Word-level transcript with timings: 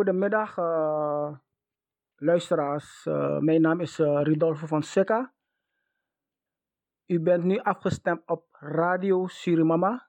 Goedemiddag, 0.00 0.56
uh, 0.56 1.36
luisteraars. 2.16 3.06
Uh, 3.06 3.38
mijn 3.38 3.60
naam 3.60 3.80
is 3.80 3.98
uh, 3.98 4.20
Ridolfo 4.22 4.66
Fonseca. 4.66 5.32
U 7.06 7.20
bent 7.20 7.44
nu 7.44 7.58
afgestemd 7.58 8.22
op 8.26 8.46
Radio 8.50 9.26
Surimama. 9.26 10.08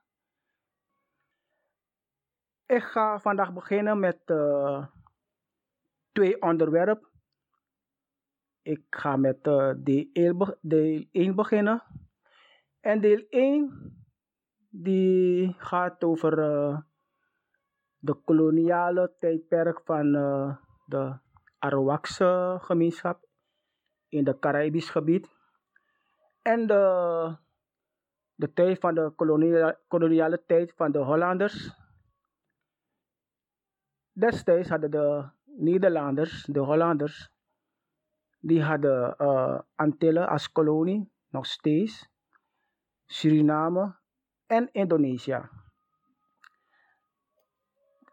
Ik 2.66 2.82
ga 2.82 3.20
vandaag 3.20 3.52
beginnen 3.52 4.00
met 4.00 4.24
twee 6.12 6.42
onderwerpen. 6.42 7.08
Ik 8.62 8.84
ga 8.90 9.16
met 9.16 9.44
deel, 9.44 10.56
deel 10.60 11.04
1 11.10 11.34
beginnen. 11.34 11.82
En 12.80 13.00
deel 13.00 13.26
1 13.28 14.04
die 14.68 15.54
gaat 15.58 16.04
over 16.04 16.36
de 18.02 18.14
koloniale 18.24 19.14
tijdperk 19.18 19.80
van 19.84 20.14
uh, 20.14 20.56
de 20.86 21.18
Arawakse 21.58 22.58
gemeenschap 22.60 23.26
in 24.08 24.26
het 24.26 24.38
Caribisch 24.38 24.90
gebied. 24.90 25.28
En 26.42 26.66
de, 26.66 27.36
de 28.34 28.52
tijd 28.52 28.78
van 28.78 28.94
de 28.94 29.12
koloniale, 29.16 29.78
koloniale 29.88 30.42
tijd 30.46 30.72
van 30.76 30.92
de 30.92 30.98
Hollanders. 30.98 31.74
Destijds 34.12 34.68
hadden 34.68 34.90
de 34.90 35.28
Nederlanders, 35.44 36.44
de 36.44 36.60
Hollanders, 36.60 37.30
die 38.40 38.62
hadden 38.62 39.14
uh, 39.18 39.60
Antillen 39.74 40.28
als 40.28 40.52
kolonie, 40.52 41.12
nog 41.28 41.46
steeds, 41.46 42.08
Suriname 43.06 43.96
en 44.46 44.68
Indonesië. 44.72 45.61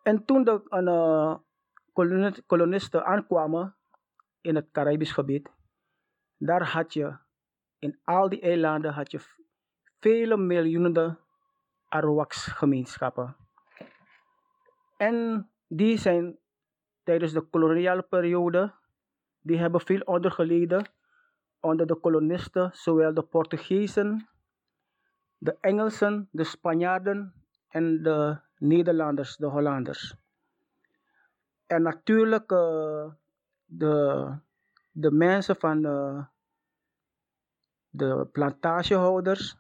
En 0.09 0.25
toen 0.25 0.43
de 0.43 0.61
uh, 0.69 2.31
kolonisten 2.45 3.05
aankwamen 3.05 3.75
in 4.41 4.55
het 4.55 4.71
Caribisch 4.71 5.11
gebied, 5.11 5.49
daar 6.37 6.67
had 6.67 6.93
je 6.93 7.17
in 7.79 7.99
al 8.03 8.29
die 8.29 8.41
eilanden 8.41 8.93
had 8.93 9.11
je 9.11 9.19
vele 9.99 10.37
miljoenen 10.37 11.19
Arawaks 11.87 12.45
gemeenschappen. 12.45 13.35
En 14.97 15.49
die 15.67 15.97
zijn 15.97 16.39
tijdens 17.03 17.33
de 17.33 17.41
koloniale 17.41 18.01
periode, 18.01 18.73
die 19.41 19.57
hebben 19.57 19.81
veel 19.81 20.01
ondergeleden 20.01 20.91
onder 21.59 21.87
de 21.87 21.95
kolonisten, 21.95 22.69
zowel 22.73 23.13
de 23.13 23.23
Portugezen, 23.23 24.29
de 25.37 25.57
Engelsen, 25.61 26.29
de 26.31 26.43
Spanjaarden 26.43 27.33
en 27.67 28.03
de 28.03 28.47
Nederlanders, 28.59 29.37
de 29.37 29.45
Hollanders. 29.45 30.15
En 31.67 31.81
natuurlijk 31.81 32.51
uh, 32.51 33.11
de, 33.65 34.35
de 34.91 35.11
mensen 35.11 35.55
van 35.55 35.85
uh, 35.85 36.25
de 37.89 38.27
plantagehouders. 38.31 39.57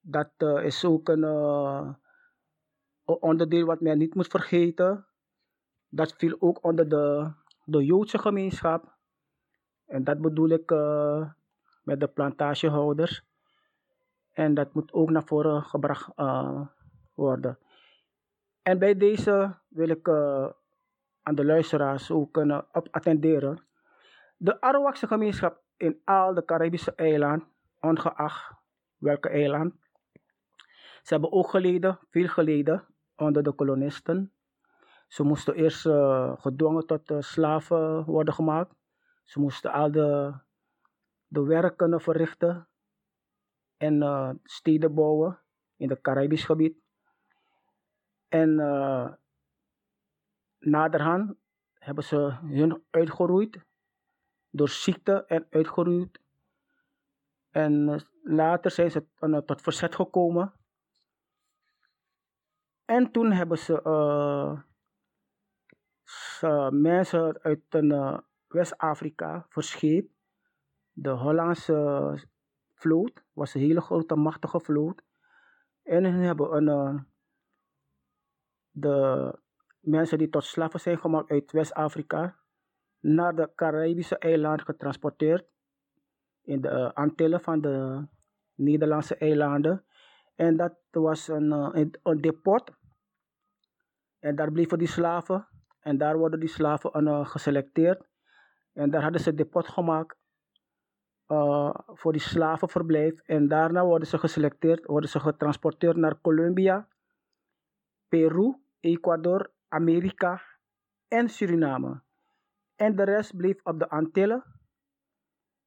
Dat 0.00 0.30
uh, 0.38 0.64
is 0.64 0.84
ook 0.84 1.08
een 1.08 1.24
onderdeel 3.04 3.66
wat 3.66 3.80
men 3.80 3.98
niet 3.98 4.14
moet 4.14 4.26
vergeten. 4.26 5.06
Dat 5.88 6.14
viel 6.16 6.36
ook 6.38 6.64
onder 6.64 6.88
de, 6.88 7.32
de 7.64 7.84
Joodse 7.84 8.18
gemeenschap. 8.18 8.94
En 9.86 10.04
dat 10.04 10.20
bedoel 10.20 10.48
ik 10.48 10.70
met 11.82 12.00
de 12.00 12.08
plantagehouders. 12.14 13.24
En 14.32 14.54
dat 14.54 14.74
moet 14.74 14.92
ook 14.92 15.10
naar 15.10 15.24
voren 15.24 15.62
gebracht 15.62 16.12
worden. 16.16 16.79
En 18.62 18.78
bij 18.78 18.96
deze 18.96 19.58
wil 19.68 19.88
ik 19.88 20.08
uh, 20.08 20.48
aan 21.22 21.34
de 21.34 21.44
luisteraars 21.44 22.10
ook 22.10 22.32
kunnen 22.32 22.66
op 22.72 22.88
attenderen. 22.90 23.62
De 24.36 24.60
Arawakse 24.60 25.06
gemeenschap 25.06 25.62
in 25.76 26.00
al 26.04 26.34
de 26.34 26.44
Caribische 26.44 26.94
eilanden, 26.94 27.48
ongeacht 27.80 28.54
welke 28.96 29.28
eiland, 29.28 29.74
ze 31.02 31.14
hebben 31.14 31.32
ook 31.32 31.50
geleden, 31.50 31.98
veel 32.10 32.28
geleden, 32.28 32.86
onder 33.16 33.42
de 33.42 33.52
kolonisten. 33.52 34.32
Ze 35.08 35.22
moesten 35.22 35.54
eerst 35.54 35.86
uh, 35.86 36.32
gedwongen 36.40 36.86
tot 36.86 37.10
uh, 37.10 37.20
slaven 37.20 38.04
worden 38.04 38.34
gemaakt. 38.34 38.74
Ze 39.24 39.40
moesten 39.40 39.72
al 39.72 39.92
de, 39.92 40.34
de 41.26 41.42
werken 41.42 42.00
verrichten 42.00 42.68
en 43.76 44.40
steden 44.44 44.94
bouwen 44.94 45.38
in 45.76 45.90
het 45.90 46.00
Caribisch 46.00 46.44
gebied. 46.44 46.78
En 48.30 48.50
uh, 48.58 49.12
naderhand 50.58 51.34
hebben 51.74 52.04
ze 52.04 52.16
hun 52.42 52.84
uitgeroeid 52.90 53.64
door 54.50 54.68
ziekte 54.68 55.24
en 55.24 55.46
uitgeroeid. 55.50 56.20
En 57.50 57.88
uh, 57.88 58.00
later 58.22 58.70
zijn 58.70 58.90
ze 58.90 59.06
uh, 59.20 59.38
tot 59.38 59.62
verzet 59.62 59.94
gekomen. 59.94 60.52
En 62.84 63.10
toen 63.10 63.32
hebben 63.32 63.58
ze 63.58 63.82
mensen 66.70 67.42
uit 67.42 67.62
West-Afrika 68.46 69.46
verscheept. 69.48 70.12
De 70.92 71.10
Hollandse 71.10 72.28
vloot 72.74 73.24
was 73.32 73.54
een 73.54 73.60
hele 73.60 73.80
grote, 73.80 74.14
machtige 74.16 74.60
vloot. 74.60 75.02
En 75.82 76.04
hebben 76.04 76.56
een 76.56 77.08
de 78.70 79.38
mensen 79.80 80.18
die 80.18 80.28
tot 80.28 80.44
slaven 80.44 80.80
zijn 80.80 80.98
gemaakt 80.98 81.30
uit 81.30 81.52
West-Afrika 81.52 82.36
naar 83.00 83.34
de 83.34 83.50
Caribische 83.54 84.18
eilanden 84.18 84.64
getransporteerd. 84.64 85.48
In 86.42 86.60
de 86.60 86.68
uh, 86.68 86.90
Antillen 86.92 87.40
van 87.40 87.60
de 87.60 88.06
Nederlandse 88.54 89.16
eilanden. 89.16 89.84
En 90.34 90.56
dat 90.56 90.74
was 90.90 91.28
een, 91.28 91.52
uh, 91.52 91.86
een 92.02 92.20
depot. 92.20 92.70
En 94.18 94.36
daar 94.36 94.52
bleven 94.52 94.78
die 94.78 94.88
slaven. 94.88 95.48
En 95.80 95.98
daar 95.98 96.18
worden 96.18 96.40
die 96.40 96.48
slaven 96.48 97.06
uh, 97.06 97.26
geselecteerd. 97.26 98.08
En 98.72 98.90
daar 98.90 99.02
hadden 99.02 99.20
ze 99.20 99.34
depot 99.34 99.68
gemaakt 99.68 100.18
voor 101.86 102.12
die 102.12 102.20
slavenverblijf. 102.20 103.20
En 103.20 103.48
daarna 103.48 103.84
worden 103.84 104.08
ze 104.08 104.18
geselecteerd, 104.18 104.86
worden 104.86 105.10
ze 105.10 105.20
getransporteerd 105.20 105.96
naar 105.96 106.20
Colombia, 106.20 106.88
Peru, 108.10 108.58
Ecuador, 108.80 109.50
Amerika 109.68 110.42
en 111.08 111.28
Suriname. 111.28 112.02
En 112.76 112.96
de 112.96 113.02
rest 113.02 113.36
bleef 113.36 113.60
op 113.62 113.78
de 113.78 113.88
Antillen. 113.88 114.44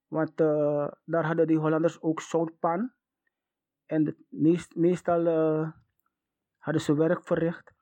Want 0.07 0.41
uh, 0.41 0.87
daar 1.05 1.25
hadden 1.25 1.47
die 1.47 1.57
Hollanders 1.57 2.01
ook 2.01 2.21
zoutpan. 2.21 2.91
En 3.85 4.03
de, 4.03 4.15
meest, 4.29 4.75
meestal 4.75 5.25
uh, 5.25 5.71
hadden 6.57 6.81
ze 6.81 6.95
werk 6.95 7.23
verricht 7.23 7.73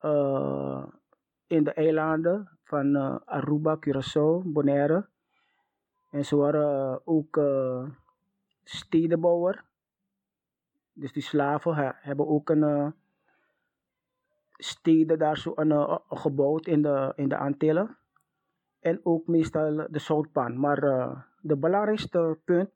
uh, 0.00 0.86
in 1.46 1.64
de 1.64 1.72
eilanden 1.72 2.58
van 2.64 2.96
Aruba, 3.26 3.78
Curaçao, 3.78 4.42
Bonaire. 4.44 5.08
En 6.10 6.24
ze 6.24 6.36
waren 6.36 7.06
ook 7.06 7.40
stedenbouwer. 8.64 9.64
Dus 10.92 11.12
die 11.12 11.22
slaven 11.22 11.94
hebben 11.96 12.26
ook 12.26 12.50
een 12.50 12.94
steden 14.56 15.18
daar 15.18 15.38
zo 15.38 15.52
aan, 15.54 15.72
uh, 15.72 15.98
gebouwd 16.08 16.66
in 16.66 16.82
de, 16.82 17.12
in 17.16 17.28
de 17.28 17.36
Antillen. 17.36 17.96
En 18.80 19.00
ook 19.02 19.26
meestal 19.26 19.86
de 19.90 19.98
zoutpan. 19.98 20.60
Maar 20.60 20.84
uh, 20.84 21.20
de 21.40 21.56
belangrijkste 21.56 22.38
punt, 22.44 22.70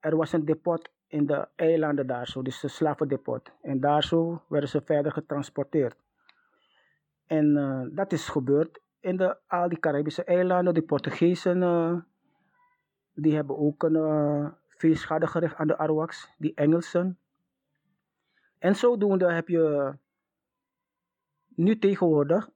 er 0.00 0.16
was 0.16 0.32
een 0.32 0.44
depot 0.44 0.90
in 1.06 1.26
de 1.26 1.48
eilanden 1.56 2.06
daar 2.06 2.26
zo, 2.26 2.42
dus 2.42 2.62
een 2.62 2.70
slavendepot. 2.70 3.50
En 3.62 3.80
daar 3.80 4.02
zo 4.02 4.42
werden 4.48 4.68
ze 4.68 4.80
verder 4.80 5.12
getransporteerd. 5.12 5.96
En 7.26 7.56
uh, 7.56 7.82
dat 7.96 8.12
is 8.12 8.28
gebeurd 8.28 8.80
in 9.00 9.16
de, 9.16 9.36
al 9.46 9.68
die 9.68 9.78
Caribische 9.78 10.24
eilanden. 10.24 10.74
De 10.74 10.82
Portugezen, 10.82 12.06
die 13.14 13.34
hebben 13.34 13.58
ook 13.58 13.82
een, 13.82 14.52
veel 14.68 14.94
schade 14.94 15.26
gericht 15.26 15.56
aan 15.56 15.66
de 15.66 15.78
Arawaks, 15.78 16.34
die 16.38 16.54
Engelsen. 16.54 17.18
En 18.58 18.74
zodoende 18.74 19.32
heb 19.32 19.48
je 19.48 19.94
nu 21.54 21.78
tegenwoordig, 21.78 22.50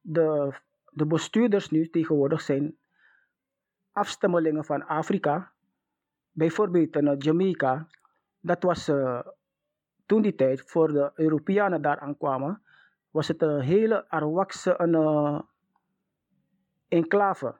de, 0.00 0.54
de 0.90 1.06
bestuurders 1.06 1.70
nu 1.70 1.90
tegenwoordig 1.90 2.40
zijn 2.40 2.76
afstammelingen 3.92 4.64
van 4.64 4.86
Afrika. 4.86 5.52
Bijvoorbeeld 6.32 7.00
naar 7.00 7.16
Jamaica. 7.16 7.86
Dat 8.40 8.62
was 8.62 8.88
uh, 8.88 9.20
toen 10.06 10.22
die 10.22 10.34
tijd, 10.34 10.62
voor 10.66 10.92
de 10.92 11.10
Europeanen 11.14 11.82
daar 11.82 12.00
aankwamen, 12.00 12.62
was 13.10 13.28
het 13.28 13.42
een 13.42 13.60
hele 13.60 14.08
Arawakse 14.08 14.78
uh, 14.86 15.40
enclave. 16.88 17.54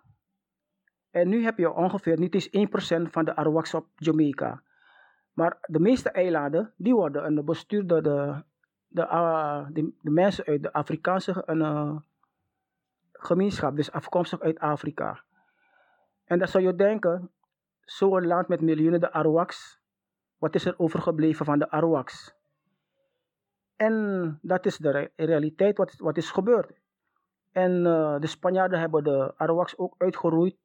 En 1.10 1.28
nu 1.28 1.44
heb 1.44 1.58
je 1.58 1.72
ongeveer 1.72 2.18
niet 2.18 2.34
eens 2.34 2.48
1% 2.48 3.10
van 3.10 3.24
de 3.24 3.36
Arawaks 3.36 3.74
op 3.74 3.86
Jamaica. 3.96 4.62
Maar 5.32 5.58
de 5.66 5.80
meeste 5.80 6.10
eilanden, 6.10 6.72
die 6.76 6.94
worden 6.94 7.44
bestuurd 7.44 7.88
door 7.88 8.02
de 8.02 8.42
de, 8.90 9.02
uh, 9.02 9.66
de, 9.70 9.92
de, 10.00 10.10
mensen 10.10 10.44
uit 10.44 10.62
de 10.62 10.72
Afrikaanse 10.72 11.44
uh, 11.46 11.96
gemeenschap, 13.12 13.76
dus 13.76 13.92
afkomstig 13.92 14.40
uit 14.40 14.58
Afrika. 14.58 15.22
En 16.24 16.38
dan 16.38 16.48
zou 16.48 16.64
je 16.64 16.74
denken, 16.74 17.30
zo'n 17.84 18.26
land 18.26 18.48
met 18.48 18.60
miljoenen 18.60 19.00
de 19.00 19.12
Arawaks, 19.12 19.80
wat 20.38 20.54
is 20.54 20.64
er 20.64 20.78
overgebleven 20.78 21.44
van 21.44 21.58
de 21.58 21.70
Arawaks? 21.70 22.34
En 23.76 24.38
dat 24.42 24.66
is 24.66 24.76
de 24.76 25.10
realiteit 25.16 25.76
wat, 25.76 25.94
wat 25.98 26.16
is 26.16 26.30
gebeurd. 26.30 26.72
En 27.52 27.70
uh, 27.70 28.18
de 28.18 28.26
Spanjaarden 28.26 28.80
hebben 28.80 29.04
de 29.04 29.32
Arawaks 29.36 29.78
ook 29.78 29.94
uitgeroeid 29.98 30.56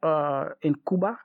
uh, 0.00 0.50
in 0.58 0.82
Cuba. 0.82 1.24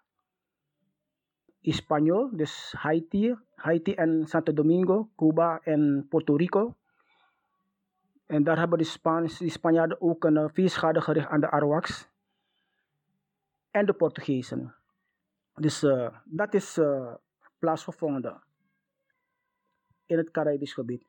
Dus 2.32 2.74
Haiti, 2.78 3.36
Haiti 3.56 3.94
en 3.94 4.28
Santo 4.28 4.54
Domingo, 4.54 5.10
Cuba 5.16 5.60
en 5.64 6.06
Puerto 6.10 6.36
Rico. 6.36 6.76
En 8.26 8.44
daar 8.44 8.58
hebben 8.58 8.78
de, 8.78 8.84
Spaans, 8.84 9.38
de 9.38 9.50
Spanjaarden 9.50 10.02
ook 10.02 10.24
een 10.24 10.50
veel 10.50 10.70
schade 10.70 11.02
gericht 11.02 11.28
aan 11.28 11.40
de 11.40 11.50
Arawaks 11.50 12.08
en 13.72 13.86
de 13.86 13.94
Portugezen. 13.94 14.76
Dus 15.54 15.84
uh, 15.84 16.08
dat 16.24 16.54
is 16.54 16.78
uh, 16.78 17.14
plaatsgevonden 17.60 18.42
in 20.06 20.18
het 20.18 20.32
Caribisch 20.32 20.74
gebied. 20.74 21.06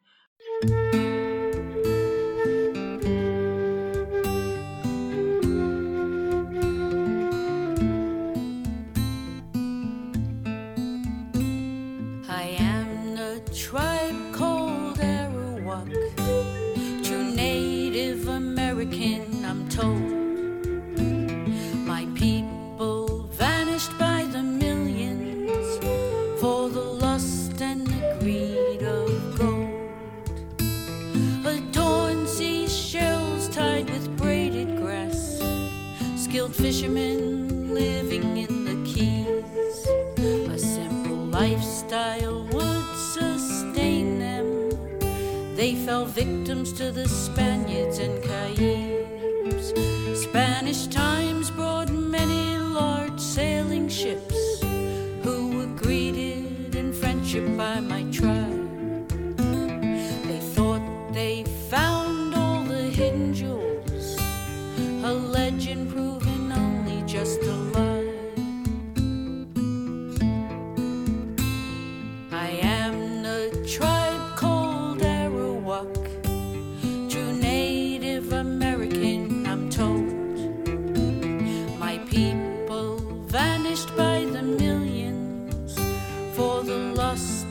Fishermen 36.86 37.74
living 37.74 38.36
in 38.36 38.64
the 38.64 38.76
keys. 38.84 39.86
A 40.48 40.58
simple 40.58 41.16
lifestyle 41.16 42.44
would 42.52 42.96
sustain 43.12 44.18
them. 44.20 44.70
They 45.56 45.74
fell 45.74 46.04
victims 46.04 46.72
to 46.74 46.92
the 46.92 47.08
Spaniards 47.08 47.98
and 47.98 48.22
Caribs. 48.22 49.72
Spanish 50.22 50.86
times 50.86 51.25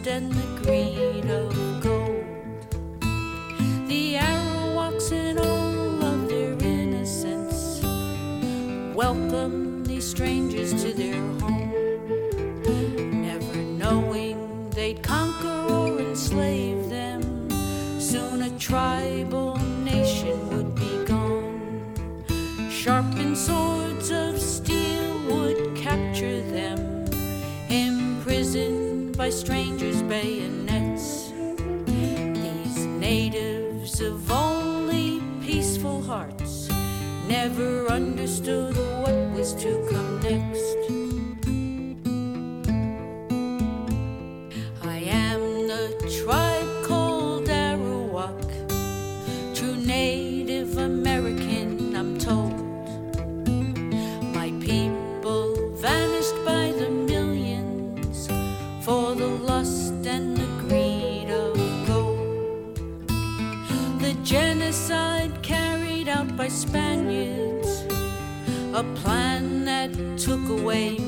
and 0.08 0.55
never 37.48 37.88
understood 37.92 38.95
a 68.76 68.84
plan 68.96 69.64
that 69.64 69.90
took 70.18 70.50
away 70.50 71.05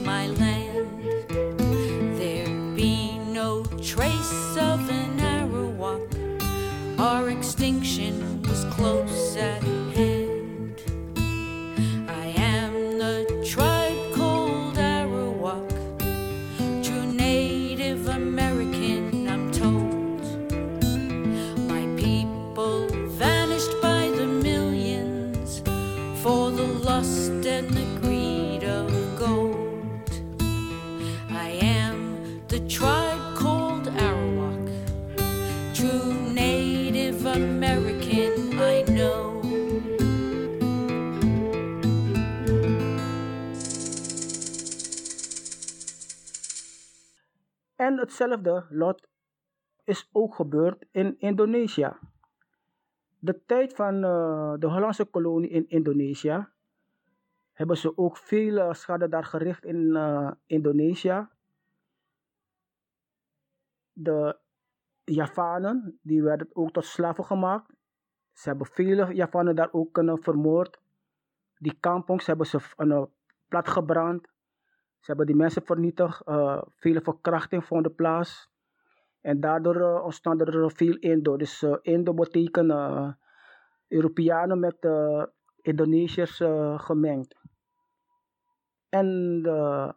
hetzelfde 48.08 48.66
lot 48.70 49.08
is 49.84 50.10
ook 50.12 50.36
gebeurd 50.36 50.86
in 50.92 51.20
Indonesië. 51.20 51.92
De 53.20 53.46
tijd 53.46 53.74
van 53.74 53.96
uh, 53.96 54.54
de 54.60 54.68
Hollandse 54.68 55.06
kolonie 55.06 55.50
in 55.50 55.70
Indonesië 55.70 56.48
hebben 57.52 57.78
ze 57.78 57.98
ook 57.98 58.18
veel 58.18 58.58
uh, 58.58 58.74
schade 58.74 59.10
daar 59.10 59.26
gericht 59.26 59.66
in 59.66 59.76
uh, 59.76 60.32
Indonesië. 60.46 61.28
De 63.94 64.40
Javanen, 65.04 66.00
die 66.02 66.24
werden 66.24 66.50
ook 66.54 66.72
tot 66.72 66.86
slaven 66.86 67.26
gemaakt. 67.26 67.74
Ze 68.34 68.50
hebben 68.50 68.68
vele 68.68 69.14
Javanen 69.14 69.56
daar 69.56 69.74
ook 69.74 69.94
kunnen 69.94 70.24
vermoord. 70.24 70.80
Die 71.58 71.78
kampongs 71.80 72.26
hebben 72.26 72.46
ze 72.46 72.60
platgebrand. 73.48 74.28
Ze 75.08 75.14
hebben 75.14 75.26
die 75.26 75.44
mensen 75.44 75.66
vernietigd. 75.66 76.22
vele 76.76 77.02
verkrachting 77.02 77.66
vonden 77.66 77.96
plaats. 77.96 78.50
En 79.22 79.40
daardoor 79.40 79.76
uh, 79.76 80.04
ontstaan 80.04 80.40
er 80.40 80.72
veel 80.72 80.96
Indo. 80.96 81.38
Dus 81.38 81.66
Indo 81.82 82.14
betekent 82.14 82.72
Europeanen 83.88 84.60
met 84.60 84.88
Indonesiërs 85.62 86.42
gemengd. 86.76 87.36
En 88.90 89.40
de 89.42 89.94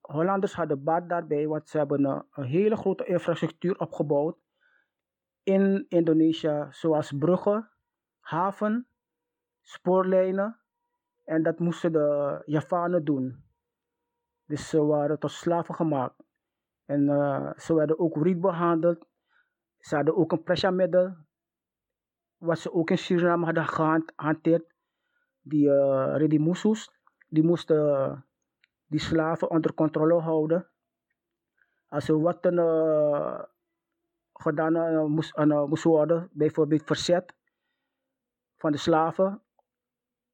Hollanders 0.00 0.54
hadden 0.54 0.84
baat 0.84 1.08
daarbij, 1.08 1.46
want 1.46 1.68
ze 1.68 1.78
hebben 1.78 2.04
een, 2.04 2.24
een 2.30 2.44
hele 2.44 2.76
grote 2.76 3.04
infrastructuur 3.04 3.78
opgebouwd 3.78 4.36
in 5.42 5.86
Indonesië, 5.88 6.66
zoals 6.70 7.12
bruggen, 7.18 7.70
haven, 8.20 8.88
spoorlijnen. 9.62 10.60
En 11.24 11.42
dat 11.42 11.58
moesten 11.58 11.92
de 11.92 12.42
Javanen 12.44 13.04
doen. 13.04 13.45
Dus 14.46 14.68
ze 14.68 14.84
waren 14.84 15.18
tot 15.18 15.30
slaven 15.30 15.74
gemaakt. 15.74 16.22
En 16.84 17.02
uh, 17.02 17.52
ze 17.56 17.74
werden 17.74 17.98
ook 17.98 18.22
riet 18.22 18.40
behandeld. 18.40 19.06
Ze 19.78 19.94
hadden 19.94 20.16
ook 20.16 20.32
een 20.32 20.42
pressiamiddel, 20.42 21.16
wat 22.36 22.58
ze 22.58 22.72
ook 22.72 22.90
in 22.90 22.98
Suriname 22.98 23.44
hadden 23.44 23.66
gehanteerd. 23.66 24.74
Die 25.40 25.66
uh, 25.66 26.14
Redimusus, 26.16 26.90
die 27.28 27.44
moesten 27.44 28.24
die 28.86 29.00
slaven 29.00 29.50
onder 29.50 29.74
controle 29.74 30.20
houden. 30.20 30.68
Als 31.88 32.08
er 32.08 32.20
wat 32.20 32.38
gedaan 34.32 35.10
moest, 35.10 35.36
moest 35.66 35.84
worden, 35.84 36.28
bijvoorbeeld 36.32 36.82
verzet 36.84 37.34
van 38.56 38.72
de 38.72 38.78
slaven, 38.78 39.42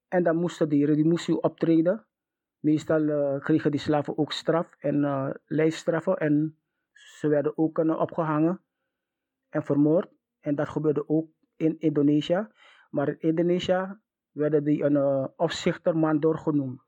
en 0.09 0.23
dan 0.23 0.37
moesten 0.37 0.69
die 0.69 0.87
Redimusu 0.87 1.33
optreden. 1.33 2.07
Meestal 2.63 3.03
uh, 3.03 3.41
kregen 3.41 3.71
die 3.71 3.81
slaven 3.81 4.19
ook 4.19 4.33
straf 4.33 4.75
en 4.79 5.03
uh, 5.03 5.31
lijfstraffen 5.45 6.17
en 6.17 6.59
ze 6.93 7.29
werden 7.29 7.59
ook 7.59 7.79
uh, 7.79 8.01
opgehangen 8.01 8.61
en 9.49 9.63
vermoord. 9.63 10.11
En 10.41 10.55
dat 10.55 10.69
gebeurde 10.69 11.09
ook 11.09 11.31
in 11.57 11.79
Indonesië. 11.79 12.49
Maar 12.91 13.09
in 13.09 13.19
Indonesië 13.19 13.99
werden 14.31 14.65
die 14.65 14.83
een 14.83 14.97
uh, 14.97 15.27
opzichter 15.37 16.17
genoemd. 16.39 16.81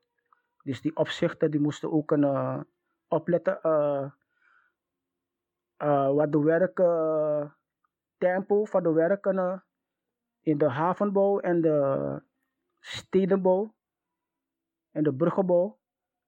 Dus 0.63 0.81
die 0.81 0.95
opzichter 0.95 1.51
die 1.51 1.59
moesten 1.59 1.91
ook 1.91 2.11
een, 2.11 2.65
opletten 3.07 3.59
wat 6.15 6.31
de 6.31 6.39
werktempo 6.43 7.55
van 8.65 8.83
de 8.83 8.91
werken 8.91 9.63
in 10.41 10.57
de 10.57 10.69
havenbouw 10.69 11.39
en 11.39 11.61
de 11.61 12.21
stedenbouw 12.79 13.74
en 14.95 15.03
de 15.03 15.13
bruggenbouw 15.13 15.79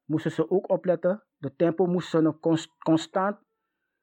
moesten 0.06 0.32
ze 0.32 0.50
ook 0.50 0.70
opletten. 0.70 1.24
De 1.38 1.56
tempo 1.56 1.86
moest 1.86 2.18
constant 2.80 3.38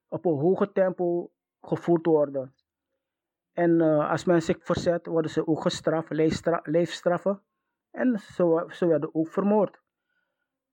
op 0.08 0.24
een 0.24 0.38
hoge 0.38 0.72
tempo 0.72 1.32
gevoerd 1.60 2.06
worden. 2.06 2.54
En 3.52 3.70
uh, 3.70 4.10
als 4.10 4.24
men 4.24 4.42
zich 4.42 4.56
verzet, 4.60 5.06
worden 5.06 5.30
ze 5.30 5.46
ook 5.46 5.62
gestraft, 5.62 6.10
leefstraffen. 6.62 7.42
En 7.90 8.18
ze, 8.18 8.64
ze 8.68 8.86
werden 8.86 9.14
ook 9.14 9.28
vermoord. 9.28 9.82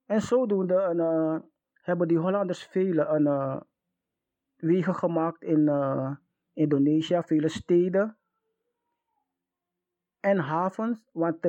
En 0.06 0.22
zodoende 0.22 0.94
uh, 0.96 1.40
hebben 1.74 2.08
die 2.08 2.18
Hollanders 2.18 2.64
vele 2.64 3.20
uh, 3.20 3.62
wegen 4.56 4.96
gemaakt 4.96 5.42
in 5.42 5.70
Indonesië, 6.54 7.22
vele 7.26 7.50
steden 7.50 8.18
en 10.20 10.38
havens. 10.38 11.10
Want 11.12 11.42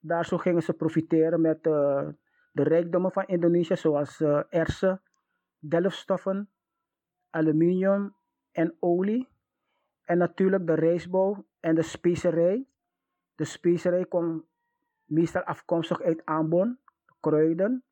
daar 0.00 0.24
zo 0.24 0.38
gingen 0.38 0.62
ze 0.62 0.72
profiteren 0.72 1.40
met 1.40 1.62
de 1.62 2.14
rijkdommen 2.52 3.12
van 3.12 3.26
Indonesië, 3.26 3.76
zoals 3.76 4.20
ersen, 4.48 5.02
delfstoffen, 5.58 6.48
aluminium 7.30 8.14
en 8.52 8.76
olie. 8.80 9.28
En 10.04 10.18
natuurlijk 10.18 10.66
de 10.66 10.74
rijstbouw 10.74 11.46
en 11.60 11.74
de 11.74 11.82
specerij. 11.82 12.66
De 13.34 13.44
specerij 13.44 14.04
komt 14.04 14.44
meestal 15.04 15.42
afkomstig 15.42 16.02
uit 16.02 16.24
Ambon, 16.24 16.78
kruiden. 17.20 17.84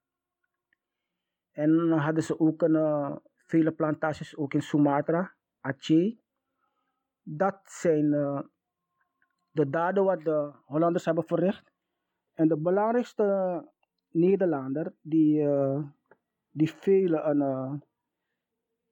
En 1.53 1.91
hadden 1.91 2.23
ze 2.23 2.41
ook 2.41 2.63
een, 2.63 2.75
uh, 2.75 3.17
vele 3.37 3.73
plantages 3.73 4.37
ook 4.37 4.55
in 4.55 4.63
Sumatra, 4.63 5.33
Aceh. 5.61 6.17
Dat 7.23 7.61
zijn 7.65 8.05
uh, 8.05 8.41
de 9.51 9.71
daden 9.71 10.05
wat 10.05 10.21
de 10.21 10.53
Hollanders 10.65 11.05
hebben 11.05 11.25
verricht. 11.25 11.73
En 12.39 12.49
de 12.49 12.57
belangrijkste 12.57 13.69
Nederlander 14.11 14.95
die, 15.01 15.41
uh, 15.41 15.83
die 16.51 16.73
vele 16.73 17.21
een 17.21 17.83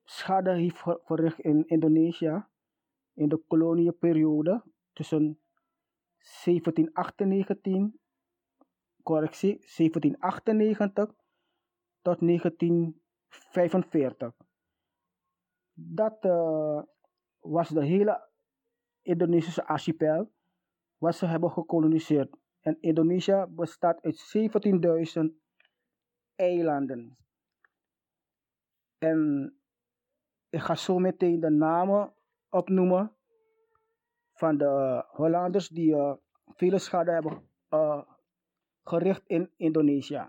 schade 0.05 0.51
heeft 0.51 0.83
verricht 1.05 1.39
in 1.39 1.67
Indonesië 1.67 2.45
in 3.13 3.29
de 3.29 3.43
kolonieperiode 3.49 4.63
tussen 4.93 5.41
1798, 6.45 7.89
correctie, 9.03 9.59
1798 9.59 11.15
tot 12.03 12.21
1945. 12.21 14.33
Dat 15.73 16.19
was 17.41 17.69
de 17.69 17.85
hele 17.85 18.29
Indonesische 19.03 19.67
archipel 19.67 20.33
wat 20.99 21.17
ze 21.17 21.27
hebben 21.27 21.51
gekoloniseerd. 21.51 22.37
En 22.67 22.77
Indonesië 22.81 23.45
bestaat 23.49 24.03
uit 24.03 24.19
17.000 25.19 25.23
eilanden. 26.35 27.17
En 28.99 29.51
ik 30.49 30.61
ga 30.61 30.75
zo 30.75 30.99
meteen 30.99 31.41
de 31.41 31.51
namen 31.51 32.15
opnoemen 32.49 33.17
van 34.33 34.59
de 34.59 35.05
Hollanders 35.09 35.69
die 35.69 35.95
uh, 35.95 36.15
vele 36.47 36.79
schade 36.79 37.11
hebben 37.11 37.51
uh, 37.71 38.03
gericht 38.83 39.23
in 39.27 39.51
Indonesië. 39.57 40.29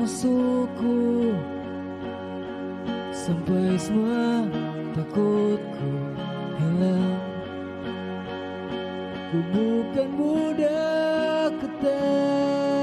Musuhku. 0.00 1.36
Sampai 3.12 3.76
semua 3.76 4.48
takutku 4.96 5.92
hilang. 6.56 7.20
Ku 9.28 9.38
bukan 9.52 10.08
budak 10.16 11.52
ketakutan 11.60 12.80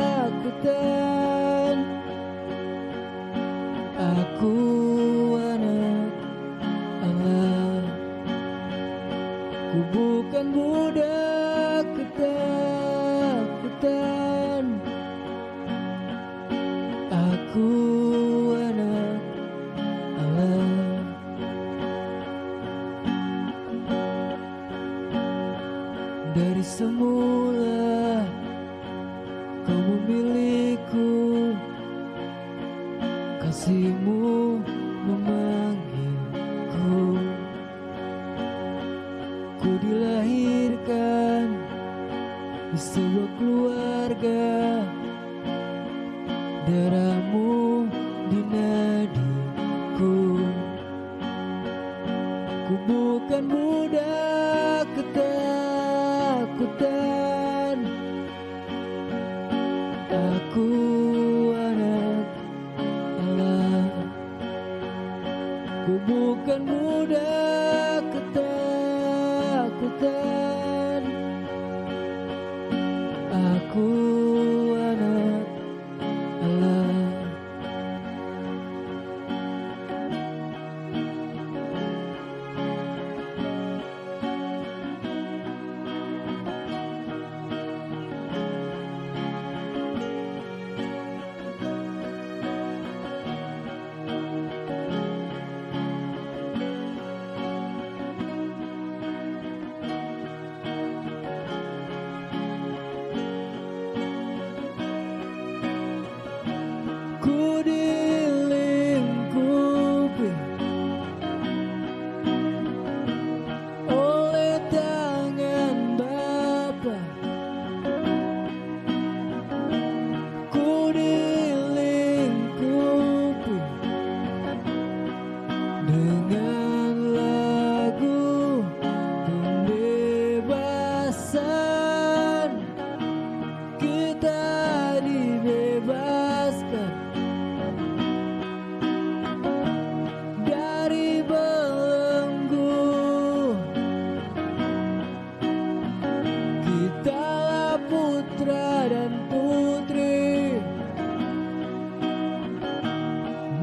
Darahmu 46.67 47.87
di 48.27 48.43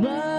But 0.04 0.34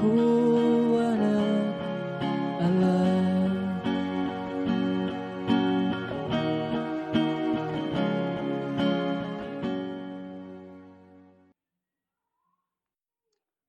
Aku 0.00 0.96
anak 0.96 1.76
Allah 2.56 3.04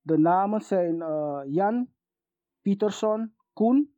De 0.08 0.16
namen 0.18 0.62
zijn 0.62 1.02
eh, 1.02 1.42
Jan 1.52 1.92
Pietersson 2.62 3.36
Koen. 3.54 3.96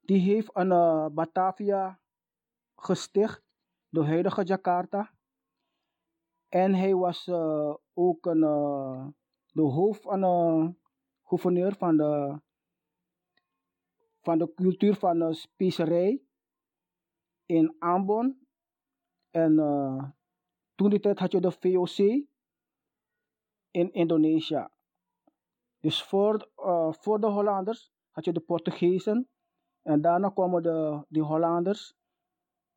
Die 0.00 0.20
heeft 0.20 0.50
een 0.52 0.72
eh, 0.72 1.06
Batavia 1.12 2.00
gesticht, 2.76 3.42
de 3.88 4.04
huidige 4.04 4.42
Jakarta. 4.42 5.12
En 6.48 6.74
hij 6.74 6.94
was 6.94 7.26
eh, 7.28 7.74
ook 7.94 8.26
een, 8.26 8.42
eh, 8.42 9.06
de 9.52 9.62
hoofd 9.62 10.02
van 10.02 10.22
gouverneur 11.26 11.74
van 11.74 11.96
de, 11.96 12.40
van 14.20 14.38
de 14.38 14.54
cultuur 14.54 14.94
van 14.94 15.18
de 15.18 15.34
specerij 15.34 16.22
in 17.46 17.76
Ambon. 17.78 18.46
En 19.30 19.58
eh, 19.58 20.10
toen 20.74 20.90
die 20.90 21.00
tijd 21.00 21.18
had 21.18 21.32
je 21.32 21.40
de 21.40 21.50
VOC 21.50 21.98
in 23.70 23.92
Indonesië. 23.92 24.68
Dus 25.80 26.02
voor, 26.02 26.50
eh, 26.54 26.92
voor 26.92 27.20
de 27.20 27.26
Hollanders 27.26 27.92
had 28.10 28.24
je 28.24 28.32
de 28.32 28.40
Portugezen. 28.40 29.28
En 29.82 30.00
daarna 30.00 30.28
kwamen 30.28 30.62
de, 30.62 31.04
die 31.08 31.22
Hollanders 31.22 31.94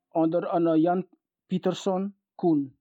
onder 0.07 0.53
een 0.53 0.67
eh, 0.67 0.81
Jan 0.81 1.07
Pietersson 1.45 2.15
Koen. 2.35 2.77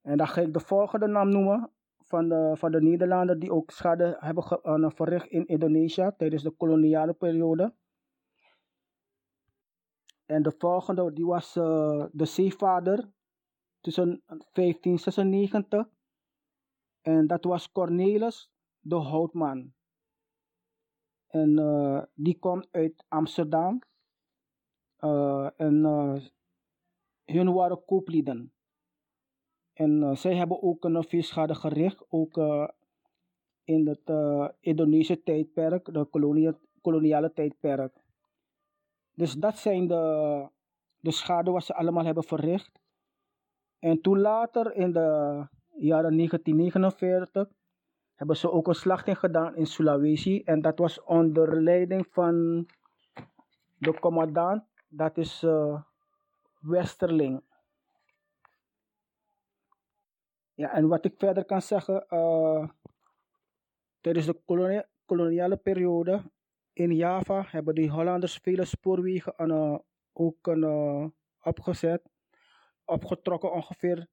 En 0.00 0.16
dan 0.16 0.28
ga 0.28 0.40
ik 0.40 0.52
de 0.52 0.60
volgende 0.60 1.06
naam 1.06 1.28
noemen 1.28 1.72
van 2.12 2.28
de, 2.28 2.52
van 2.56 2.70
de 2.72 2.82
Nederlander 2.82 3.38
die 3.38 3.52
ook 3.52 3.70
schade 3.70 4.16
hebben 4.20 4.44
ge- 4.44 4.60
eh, 4.62 4.90
verricht 4.90 5.26
in 5.26 5.46
Indonesië 5.46 6.10
tijdens 6.16 6.42
de 6.42 6.50
koloniale 6.50 7.12
periode. 7.12 7.74
En 10.26 10.42
de 10.42 10.52
volgende 10.58 11.12
die 11.12 11.26
was 11.26 11.56
eh, 11.56 12.04
de 12.12 12.24
zeevaarder 12.24 13.10
tussen 13.80 14.22
1596 14.26 15.88
en 17.00 17.26
dat 17.26 17.44
was 17.44 17.72
Cornelis 17.72 18.50
de 18.80 18.96
Houtman. 18.96 19.72
En 21.26 21.58
eh, 21.58 22.02
die 22.14 22.38
komt 22.38 22.68
uit 22.70 23.04
Amsterdam. 23.08 23.82
En 25.56 25.84
hun 27.24 27.52
waren 27.52 27.84
kooplieden. 27.84 28.52
En 29.72 30.02
eh, 30.02 30.14
zij 30.14 30.34
hebben 30.34 30.62
ook 30.62 30.84
een 30.84 31.04
visschade 31.04 31.54
gericht, 31.54 32.04
ook 32.08 32.36
eh, 32.36 32.68
in 33.64 33.86
het 33.88 34.00
eh, 34.04 34.48
Indonesische 34.60 35.22
tijdperk, 35.22 35.94
de 35.94 36.04
kolonia- 36.04 36.58
koloniale 36.80 37.32
tijdperk. 37.32 37.92
Dus 39.14 39.32
dat 39.32 39.56
zijn 39.56 39.86
de, 39.86 40.46
de 41.00 41.10
schade 41.10 41.50
wat 41.50 41.64
ze 41.64 41.74
allemaal 41.74 42.04
hebben 42.04 42.24
verricht. 42.24 42.80
En 43.78 44.00
toen 44.00 44.18
later, 44.18 44.74
in 44.74 44.92
de 44.92 45.00
jaren 45.76 46.16
1949, 46.16 47.48
hebben 48.14 48.36
ze 48.36 48.50
ook 48.50 48.66
een 48.66 48.74
slachting 48.74 49.18
gedaan 49.18 49.56
in 49.56 49.66
Sulawesi. 49.66 50.42
En 50.42 50.60
dat 50.60 50.78
was 50.78 51.02
onder 51.02 51.62
leiding 51.62 52.06
van 52.10 52.66
de 53.78 54.00
commandant, 54.00 54.62
dat 54.88 55.16
is 55.16 55.46
Westerling. 56.60 57.42
Ja, 60.54 60.72
en 60.74 60.88
wat 60.88 61.04
ik 61.04 61.14
verder 61.18 61.44
kan 61.44 61.62
zeggen, 61.62 62.06
eh, 62.08 62.68
tijdens 64.00 64.26
de 64.26 64.40
kolonia- 64.44 64.88
koloniale 65.04 65.56
periode 65.56 66.30
in 66.72 66.94
Java 66.94 67.44
hebben 67.46 67.74
de 67.74 67.88
Hollanders 67.88 68.36
vele 68.36 68.64
spoorwegen 68.64 69.36
eh, 69.36 69.78
ook 70.12 70.48
eh, 70.48 71.06
opgezet, 71.40 72.10
opgetrokken 72.84 73.52
ongeveer 73.52 74.08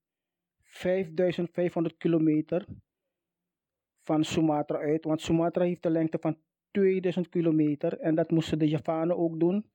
5500 0.62 1.97
kilometer 1.97 2.65
van 4.02 4.23
Sumatra 4.23 4.78
uit. 4.78 5.04
Want 5.04 5.21
Sumatra 5.21 5.63
heeft 5.63 5.86
een 5.86 5.91
lengte 5.91 6.17
van 6.19 6.38
2000 6.71 7.30
kilometer 7.30 7.99
en 7.99 8.15
dat 8.15 8.32
moesten 8.32 8.60
de 8.60 8.67
Javanen 8.67 9.17
ook 9.17 9.39
doen. 9.39 9.71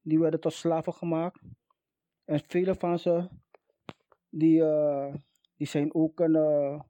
Die 0.00 0.18
werden 0.18 0.40
tot 0.40 0.52
slaven 0.52 0.92
gemaakt. 0.92 1.40
En 2.24 2.40
vele 2.46 2.74
van 2.74 2.98
ze 2.98 3.28
die, 4.28 4.64
eh, 4.64 5.14
die 5.56 5.66
zijn 5.66 5.94
ook 5.94 6.20
een, 6.20 6.34
eh, 6.34 6.80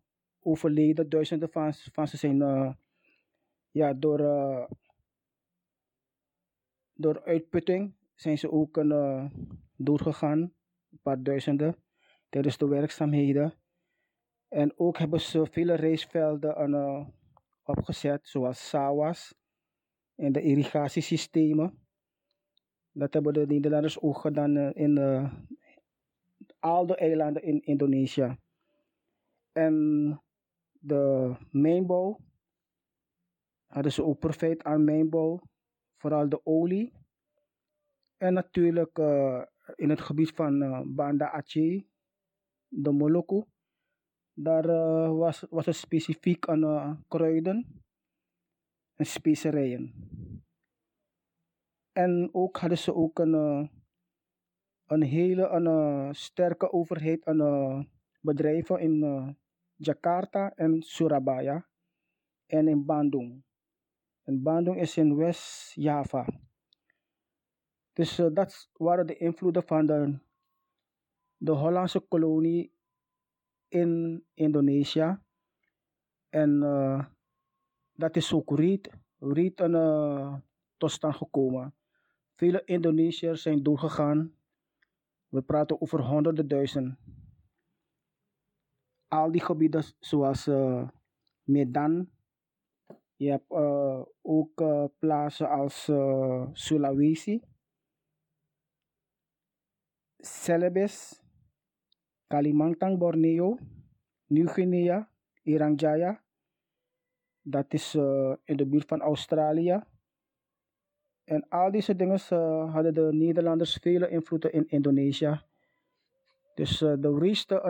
overleden. 0.44 1.08
Duizenden 1.08 1.50
van, 1.50 1.72
van 1.74 2.08
ze 2.08 2.16
zijn 2.16 2.42
eh, 2.42 2.72
ja, 3.70 3.92
door, 3.92 4.20
eh, 4.20 4.70
door 6.94 7.24
uitputting 7.24 7.94
zijn 8.14 8.38
ze 8.38 8.50
ook 8.50 8.76
een, 8.76 9.30
doodgegaan. 9.76 10.38
Een 10.90 11.00
paar 11.02 11.22
duizenden 11.22 11.76
tijdens 12.28 12.58
de 12.58 12.66
werkzaamheden. 12.66 13.54
En 14.48 14.78
ook 14.78 14.98
hebben 14.98 15.20
ze 15.20 15.46
vele 15.46 15.74
eh, 16.74 17.06
opgezet, 17.62 18.28
zoals 18.28 18.68
Sawas 18.68 19.34
en 20.14 20.32
de 20.32 20.42
irrigatiesystemen. 20.42 21.78
Dat 22.92 23.14
hebben 23.14 23.32
de 23.32 23.46
Nederlanders 23.46 24.00
ook 24.00 24.18
gedaan 24.18 24.56
in 24.74 24.98
al 26.58 26.86
de 26.86 26.96
eilanden 26.96 27.42
in 27.42 27.62
Indonesië. 27.62 28.36
En 29.54 29.74
de 30.72 31.34
mijnbouw 31.50 32.20
hadden 33.66 33.92
ze 33.92 34.04
ook 34.04 34.18
profijt 34.18 34.64
aan 34.64 34.84
mijnbouw, 34.84 35.40
vooral 35.96 36.28
de 36.28 36.46
olie. 36.46 36.92
En 38.16 38.32
natuurlijk 38.32 38.98
eh, 38.98 39.42
in 39.74 39.90
het 39.90 40.00
gebied 40.00 40.30
van 40.30 40.62
eh, 40.62 40.80
Banda 40.84 41.30
Aceh, 41.30 41.84
de 42.68 42.90
Moluccu, 42.90 43.44
daar 44.32 44.68
eh, 44.68 45.10
was, 45.10 45.46
was 45.50 45.66
het 45.66 45.76
specifiek 45.76 46.48
aan 46.48 47.04
kruiden 47.08 47.82
en 48.94 49.06
specerijen. 49.06 49.92
En 51.92 52.28
ook 52.32 52.56
hadden 52.56 52.78
ze 52.78 52.94
ook 52.94 53.18
een, 53.18 53.34
een 54.86 55.02
hele 55.02 55.48
een, 55.48 56.14
sterke 56.14 56.72
overheid 56.72 57.24
aan 57.24 57.88
bedrijven 58.20 58.80
in 58.80 59.36
Jakarta 59.84 60.52
en 60.56 60.82
Surabaya 60.82 61.66
en 62.46 62.68
in 62.68 62.84
Bandung. 62.84 63.42
En 64.24 64.42
Bandung 64.42 64.80
is 64.80 64.96
in 64.96 65.16
West-Java. 65.16 66.26
Dus 67.92 68.18
eh, 68.18 68.26
dat 68.32 68.70
waren 68.72 69.06
de 69.06 69.16
invloeden 69.16 69.62
van 69.62 69.86
de, 69.86 70.18
de 71.36 71.52
Hollandse 71.52 72.00
kolonie 72.00 72.72
in 73.68 74.24
Indonesië. 74.34 75.18
En 76.28 76.62
eh, 76.62 77.04
dat 77.92 78.16
is 78.16 78.32
ook 78.32 78.58
riet, 78.58 78.90
eh, 79.54 80.34
tot 80.76 80.90
stand 80.90 81.16
gekomen. 81.16 81.74
Vele 82.34 82.62
Indonesiërs 82.64 83.42
zijn 83.42 83.62
doorgegaan. 83.62 84.34
We 85.28 85.42
praten 85.42 85.80
over 85.80 86.00
honderden 86.00 86.48
duizend. 86.48 86.96
Al 89.14 89.30
die 89.30 89.40
gebieden 89.40 89.84
zoals 90.00 90.46
eh, 90.46 90.88
Medan. 91.42 92.10
Je 93.16 93.30
hebt 93.30 93.50
eh, 93.50 94.02
ook 94.22 94.60
eh, 94.60 94.84
plaatsen 94.98 95.48
als 95.48 95.84
Sulawesi, 96.52 97.42
Celebes, 100.18 101.22
Kalimantan, 102.26 102.98
Borneo, 102.98 103.58
Nieuw-Guinea, 104.26 105.08
Iranjaya. 105.42 106.22
Dat 107.42 107.72
is 107.72 107.94
in 108.44 108.56
de 108.56 108.66
buurt 108.66 108.88
van 108.88 109.00
Australië. 109.00 109.82
En 111.24 111.48
al 111.48 111.70
deze 111.70 111.96
dingen 111.96 112.18
hadden 112.70 112.94
de 112.94 113.08
Nederlanders 113.12 113.74
vele 113.74 114.08
invloeden 114.08 114.52
in 114.52 114.68
Indonesië. 114.68 115.40
Dus 116.54 116.78
de 116.78 116.98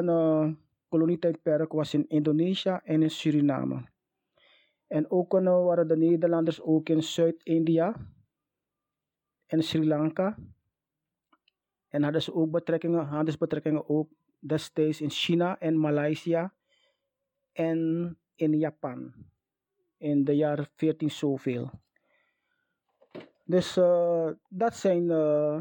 uh, 0.02 0.54
kolonietijdperk 0.94 1.72
was 1.72 1.94
in 1.94 2.08
Indonesië 2.08 2.78
en 2.84 3.02
in 3.02 3.10
Suriname. 3.10 3.82
En 4.86 5.10
ook 5.10 5.34
uh, 5.34 5.64
waren 5.64 5.88
de 5.88 5.96
Nederlanders 5.96 6.60
ook 6.60 6.88
in 6.88 7.02
Zuid-India 7.02 7.94
en 9.46 9.62
Sri 9.62 9.86
Lanka. 9.86 10.36
En 11.88 12.02
hadden 12.02 12.22
ze 12.22 12.34
ook 12.34 12.50
betrekkingen, 12.50 13.04
handelsbetrekkingen 13.04 13.88
ook 13.88 14.08
destijds 14.38 15.00
in 15.00 15.10
China 15.10 15.58
en 15.58 15.80
Maleisië 15.80 16.50
en 17.52 17.78
in 18.34 18.58
Japan. 18.58 19.14
In 19.96 20.24
de 20.24 20.36
jaren 20.36 20.66
14 20.76 21.10
zoveel. 21.10 21.70
Dus 23.44 23.76
eh, 23.76 24.28
dat 24.48 24.76
zijn 24.76 25.10
eh, 25.10 25.60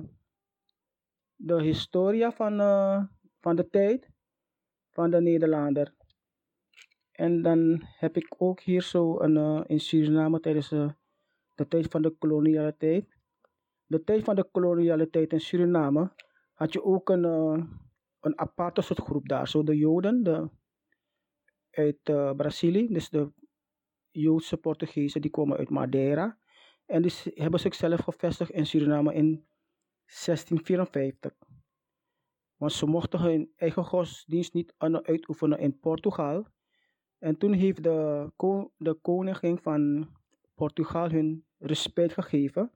de 1.35 1.61
historia 1.61 2.31
van, 2.31 2.59
eh, 2.59 3.03
van 3.39 3.55
de 3.55 3.69
tijd 3.69 4.12
van 4.93 5.11
de 5.11 5.21
Nederlander. 5.21 5.93
En 7.11 7.41
dan 7.41 7.81
heb 7.97 8.17
ik 8.17 8.35
ook 8.37 8.59
hier 8.59 8.81
zo 8.81 9.19
een, 9.19 9.37
eh, 9.37 9.61
in 9.67 9.79
Suriname 9.79 10.39
tijdens 10.39 10.71
eh, 10.71 10.89
de 11.55 11.67
tijd 11.67 11.87
van 11.87 12.01
de 12.01 12.09
kolonialiteit. 12.09 13.17
De 13.85 14.03
tijd 14.03 14.23
van 14.23 14.35
de 14.35 14.43
kolonialiteit 14.51 15.31
in 15.31 15.41
Suriname 15.41 16.11
had 16.53 16.73
je 16.73 16.83
ook 16.83 17.09
een, 17.09 17.25
eh, 17.25 17.63
een 18.19 18.39
aparte 18.39 18.81
soort 18.81 18.99
groep 18.99 19.27
daar. 19.27 19.47
Zo 19.47 19.63
de 19.63 19.77
Joden 19.77 20.23
de, 20.23 20.49
uit 21.71 22.03
Brazilië, 22.37 22.87
dus 22.87 23.09
de 23.09 23.31
Joodse 24.11 24.57
Portugezen, 24.57 25.21
die 25.21 25.31
komen 25.31 25.57
uit 25.57 25.69
Madeira. 25.69 26.37
En 26.85 27.01
die 27.01 27.13
hebben 27.23 27.59
zichzelf 27.59 27.99
gevestigd 27.99 28.51
in 28.51 28.65
Suriname 28.65 29.13
in 29.13 29.45
1654. 30.05 31.33
Want 32.63 32.75
ze 32.75 32.85
mochten 32.85 33.19
hun 33.19 33.51
eigen 33.55 33.85
godsdienst 33.85 34.53
niet 34.53 34.73
uitoefenen 34.77 35.59
in 35.59 35.79
Portugal. 35.79 36.47
En 37.19 37.37
toen 37.37 37.53
heeft 37.53 37.83
de, 37.83 38.31
de 38.77 38.93
koningin 38.93 39.57
van 39.57 40.09
Portugal 40.55 41.09
hun 41.09 41.45
respect 41.57 42.13
gegeven. 42.13 42.71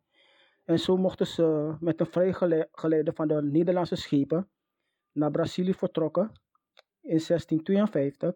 En 0.64 0.80
zo 0.80 0.98
mochten 0.98 1.28
ze 1.28 1.76
met 1.80 2.00
een 2.00 2.06
vrijgeleide 2.06 3.14
van 3.14 3.28
de 3.28 3.44
Nederlandse 3.44 3.96
schepen 3.96 4.50
naar 5.12 5.32
Brazilië 5.32 5.74
vertrokken 5.74 6.32
in 7.02 7.22
1652. 7.28 8.36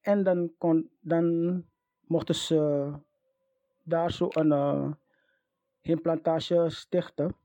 En 0.00 0.22
dan, 0.24 0.54
kon, 0.58 0.90
dan 1.00 1.64
mochten 2.06 2.34
ze 2.34 2.92
daar 3.82 4.12
zo 4.12 4.28
een 4.30 4.50
uh, 4.52 4.92
hun 5.80 6.00
plantage 6.00 6.64
stichten. 6.68 7.39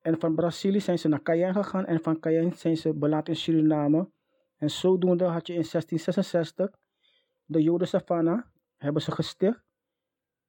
En 0.00 0.20
van 0.20 0.34
Brazilië 0.34 0.80
zijn 0.80 0.98
ze 0.98 1.08
naar 1.08 1.22
Cayenne 1.22 1.62
gegaan 1.62 1.86
en 1.86 2.00
van 2.00 2.20
Cayenne 2.20 2.54
zijn 2.54 2.76
ze 2.76 2.94
beland 2.94 3.28
in 3.28 3.36
Suriname. 3.36 4.10
En 4.56 4.70
zodoende 4.70 5.24
had 5.24 5.46
je 5.46 5.52
in 5.52 5.66
1666 5.70 6.70
de 7.44 7.62
Joden 7.62 7.88
Savannah 7.88 8.42
hebben 8.76 9.02
ze 9.02 9.10
gesticht 9.12 9.62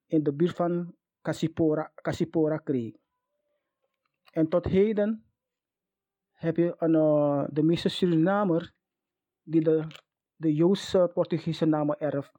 in 0.06 0.22
de 0.22 0.32
buurt 0.32 0.56
van 0.56 0.94
Cassipora, 1.22 1.92
Cassipora 1.94 2.60
Creek. 2.64 2.96
En 4.30 4.48
tot 4.48 4.64
heden 4.64 5.24
heb 6.32 6.56
je 6.56 6.74
een, 6.78 6.94
uh, 6.94 7.44
de 7.50 7.62
meeste 7.62 7.88
Surinamers 7.88 8.72
die 9.42 9.60
de, 9.60 9.86
de 10.36 10.54
Joodse 10.54 11.10
Portugese 11.14 11.64
namen 11.64 12.00
erft. 12.00 12.32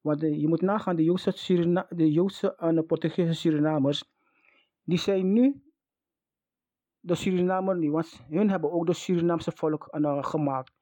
Want 0.00 0.20
je 0.20 0.48
moet 0.48 0.60
nagaan, 0.60 0.96
de 0.96 1.04
Joodse, 1.04 1.30
Surina, 1.30 1.86
de 1.88 2.12
Joodse 2.12 2.54
en 2.56 2.74
de 2.74 2.82
Portugese 2.82 3.34
Surinamers, 3.34 4.04
die 4.84 4.98
zijn 4.98 5.32
nu 5.32 5.62
de 7.02 7.14
Surinamer 7.14 7.76
niet. 7.76 7.90
Want 7.90 8.24
hun 8.28 8.50
hebben 8.50 8.72
ook 8.72 8.86
de 8.86 8.92
Surinaamse 8.92 9.52
volk 9.54 9.88
uh, 9.92 10.24
gemaakt. 10.24 10.72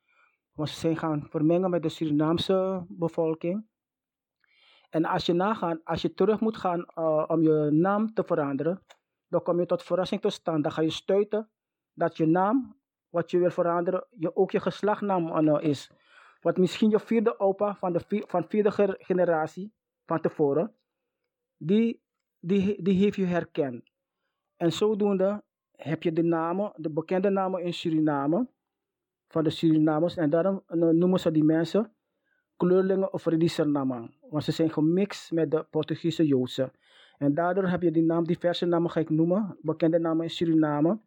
Want 0.53 0.69
ze 0.69 0.79
zijn 0.79 0.97
gaan 0.97 1.27
vermengen 1.29 1.71
met 1.71 1.83
de 1.83 1.89
Surinaamse 1.89 2.85
bevolking. 2.89 3.67
En 4.91 5.05
als 5.05 5.27
je 5.27 5.33
nagaat, 5.33 5.81
als 5.85 6.03
je 6.03 6.15
terug 6.15 6.41
moet 6.41 6.57
gaan 6.57 6.87
uh, 6.99 7.25
om 7.27 7.43
je 7.43 7.69
naam 7.73 8.15
te 8.15 8.25
veranderen, 8.25 8.83
dan 9.29 9.43
kom 9.43 9.61
je 9.61 9.67
tot 9.67 9.83
verrassing 9.83 10.21
tot 10.21 10.33
stand. 10.33 10.63
Dan 10.63 10.73
ga 10.73 10.83
je 10.83 10.91
stuiten 10.91 11.51
dat 11.93 12.17
je 12.17 12.27
naam, 12.27 12.81
wat 13.09 13.31
je 13.31 13.39
wil 13.39 13.51
veranderen, 13.51 14.07
je, 14.11 14.37
ook 14.37 14.51
je 14.51 14.61
geslachtnaam 14.61 15.49
uh, 15.49 15.63
is. 15.63 15.91
Want 16.41 16.57
misschien 16.57 16.91
je 16.91 17.01
vierde 17.01 17.39
opa 17.39 17.75
van 17.75 17.93
de 17.93 18.01
vier, 18.01 18.25
van 18.27 18.45
vierde 18.49 18.97
generatie 18.99 19.73
van 20.07 20.21
tevoren, 20.21 20.75
die, 21.57 22.03
die, 22.39 22.83
die 22.83 23.03
heeft 23.03 23.17
je 23.17 23.25
herkend. 23.25 23.91
En 24.57 24.73
zodoende 24.73 25.43
heb 25.83 26.03
je 26.03 26.13
de 26.13 26.23
namen, 26.23 26.73
de 26.77 26.91
bekende 26.91 27.31
namen 27.31 27.63
in 27.63 27.75
Suriname, 27.75 28.49
van 29.29 29.45
de 29.45 29.51
Surinamers. 29.51 30.17
En 30.17 30.31
daarom 30.31 30.63
noemen 30.69 31.21
ze 31.21 31.31
die 31.31 31.45
mensen 31.45 31.93
kleurlingen 32.57 33.13
of 33.13 33.25
Redisernamang. 33.25 34.15
Want 34.21 34.45
ze 34.45 34.53
zijn 34.53 34.71
gemixt 34.73 35.33
met 35.33 35.51
de 35.51 35.67
Portugese 35.71 36.27
Joodse. 36.27 36.73
En 37.19 37.35
daardoor 37.35 37.69
heb 37.69 37.83
je 37.83 37.91
die 37.91 38.03
naam, 38.03 38.25
diverse 38.25 38.67
namen 38.67 38.91
ga 38.91 39.01
ik 39.01 39.11
noemen, 39.11 39.57
bekende 39.61 39.99
namen 39.99 40.25
in 40.25 40.31
Suriname. 40.31 41.01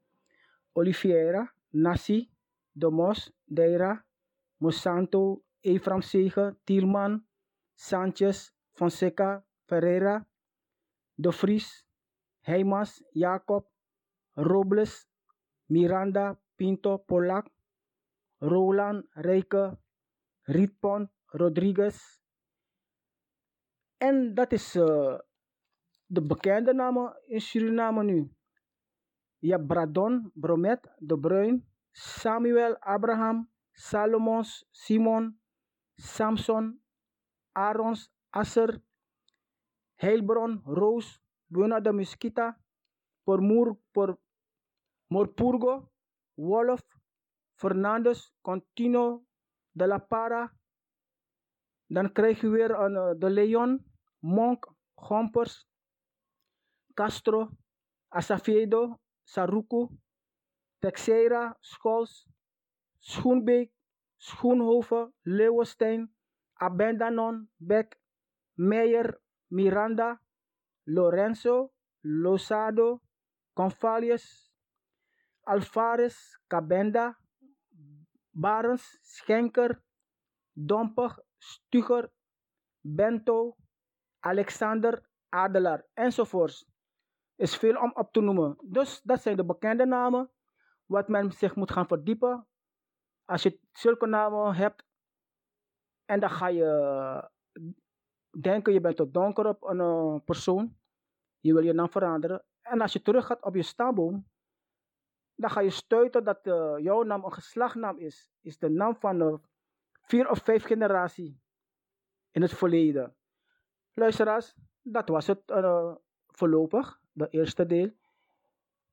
Oliveira, 0.71 1.53
Nassi, 1.69 2.29
Domos, 2.71 3.31
Deira, 3.45 4.05
Monsanto, 4.57 5.43
Efram 5.59 6.01
Sege, 6.01 6.55
Tielman, 6.63 7.25
Sanchez, 7.73 8.51
Fonseca, 8.71 9.45
Ferreira, 9.65 10.27
De 11.13 11.31
Vries, 11.31 11.85
Heimas, 12.39 13.03
Jacob, 13.11 13.72
Robles, 14.35 15.07
Miranda, 15.69 16.39
Pinto, 16.55 16.97
Polak, 16.97 17.49
Roland, 18.41 19.05
Rijke, 19.15 19.77
Rietpont, 20.47 21.09
Rodriguez. 21.25 22.19
En 23.97 24.33
dat 24.33 24.51
is 24.51 24.75
uh, 24.75 25.17
de 26.05 26.21
bekende 26.21 26.73
namen 26.73 27.21
in 27.25 27.41
Suriname 27.41 28.03
nu. 28.03 28.31
Je 29.39 29.59
Bradon, 29.59 30.31
Bromet, 30.33 30.91
De 30.97 31.17
Bruin, 31.19 31.65
Samuel, 31.91 32.77
Abraham, 32.79 33.49
Salomons, 33.71 34.65
Simon, 34.71 35.39
Samson, 35.95 36.81
Arons, 37.51 38.09
Asser, 38.29 38.81
Heilbron, 39.95 40.61
Roos, 40.65 41.21
Buena 41.47 41.79
de 41.79 41.91
Mesquita, 41.91 42.57
por, 43.23 43.41
Mur, 43.41 43.77
por 43.91 44.19
Morpurgo, 45.13 45.91
Wolof, 46.35 46.81
Fernandes, 47.61 48.33
Contino, 48.41 49.25
De 49.71 49.85
La 49.87 49.99
Para. 49.99 50.51
Dan 51.87 52.11
krijg 52.11 52.41
je 52.41 52.49
weer 52.49 52.71
een, 52.71 52.93
uh, 52.93 53.19
De 53.19 53.29
Leon, 53.29 53.85
Monk, 54.19 54.73
Gompers, 54.95 55.67
Castro, 56.93 57.49
Asafiedo, 58.07 58.99
Saruku, 59.23 59.87
Texeira, 60.79 61.57
Schols, 61.59 62.27
Schoenbeek, 62.99 63.71
Schoenhoven, 64.17 65.13
Leeuwenstein, 65.21 66.15
Abendanon, 66.53 67.49
Beck, 67.55 67.99
Meijer, 68.53 69.21
Miranda, 69.47 70.21
Lorenzo, 70.83 71.71
Losado, 72.01 73.01
Convalius, 73.53 74.42
Alvarez, 75.43 76.37
Cabenda, 76.47 77.17
Barens, 78.29 78.99
Schenker, 79.01 79.81
Dompig, 80.53 81.19
Stuger, 81.37 82.11
Bento, 82.81 83.55
Alexander, 84.19 85.09
Adelaar 85.29 85.85
enzovoorts. 85.93 86.65
Is 87.35 87.57
veel 87.57 87.75
om 87.75 87.91
op 87.93 88.13
te 88.13 88.21
noemen. 88.21 88.57
Dus 88.63 89.01
dat 89.01 89.21
zijn 89.21 89.37
de 89.37 89.45
bekende 89.45 89.85
namen 89.85 90.31
wat 90.85 91.07
men 91.07 91.31
zich 91.31 91.55
moet 91.55 91.71
gaan 91.71 91.87
verdiepen. 91.87 92.47
Als 93.25 93.43
je 93.43 93.59
zulke 93.71 94.05
namen 94.05 94.55
hebt 94.55 94.83
en 96.05 96.19
dan 96.19 96.29
ga 96.29 96.47
je 96.47 97.31
denken 98.39 98.73
je 98.73 98.81
bent 98.81 98.97
te 98.97 99.11
donker 99.11 99.47
op 99.47 99.63
een 99.63 99.77
uh, 99.77 100.15
persoon, 100.25 100.77
je 101.39 101.53
wil 101.53 101.63
je 101.63 101.73
naam 101.73 101.89
veranderen. 101.89 102.43
En 102.61 102.81
als 102.81 102.93
je 102.93 103.01
terug 103.01 103.25
gaat 103.25 103.43
op 103.43 103.55
je 103.55 103.63
stamboom, 103.63 104.31
dan 105.35 105.49
ga 105.49 105.59
je 105.59 105.69
stuiten 105.69 106.23
dat 106.23 106.39
eh, 106.47 106.73
jouw 106.77 107.03
naam 107.03 107.23
een 107.23 107.33
geslachtnaam 107.33 107.97
is. 107.97 108.31
Is 108.41 108.57
de 108.57 108.69
naam 108.69 108.95
van 108.95 109.17
de 109.17 109.39
vier 110.01 110.29
of 110.29 110.39
vijf 110.43 110.63
generatie 110.63 111.41
in 112.31 112.41
het 112.41 112.53
verleden. 112.53 113.15
Luisteraars, 113.93 114.55
dat 114.81 115.09
was 115.09 115.27
het 115.27 115.51
eh, 115.51 115.95
voorlopig, 116.27 117.01
de 117.11 117.27
eerste 117.29 117.65
deel. 117.65 117.91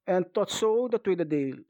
En 0.02 0.32
tot 0.32 0.50
zo 0.50 0.88
de 0.88 1.00
tweede 1.00 1.26
deel. 1.26 1.64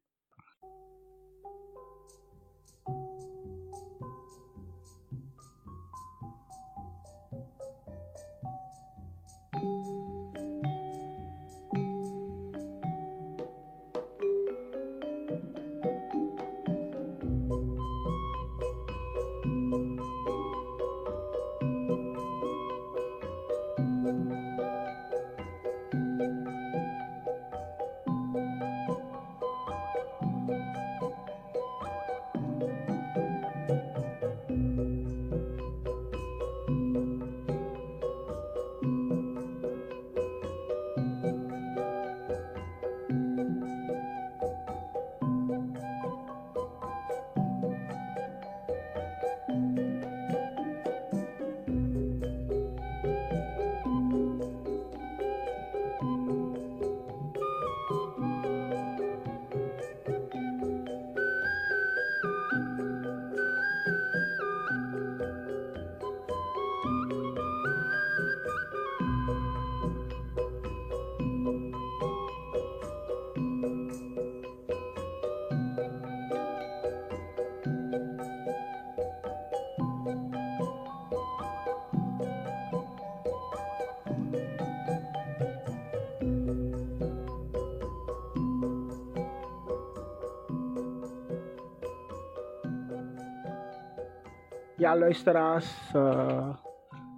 Ja, 94.80 94.96
luisteraars. 94.96 95.92
eh 95.94 96.56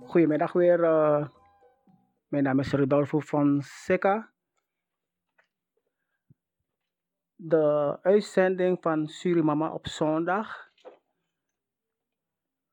goedemiddag 0.07 0.53
weer. 0.53 0.85
eh. 0.85 1.29
mijn 2.29 2.43
naam 2.43 2.59
is 2.59 2.73
Rodolfo 2.73 3.21
van. 3.21 3.63
De 7.35 7.99
uitzending 8.03 8.79
van 8.81 9.09
Surimama 9.09 9.73
op 9.73 9.87
zondag. 9.87 10.71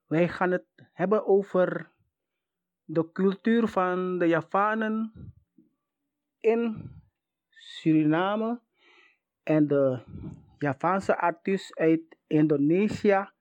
Wij 0.05 0.27
gaan 0.27 0.51
het 0.51 0.65
hebben 0.93 1.27
over 1.27 1.91
de 2.83 3.11
cultuur 3.11 3.67
van 3.67 4.17
de 4.17 4.27
Javanen 4.27 5.13
in 6.39 6.91
Suriname 7.49 8.61
en 9.43 9.67
de 9.67 10.03
Javaanse 10.57 11.17
artiesten 11.17 11.77
uit 11.77 12.17
Indonesië 12.27 13.37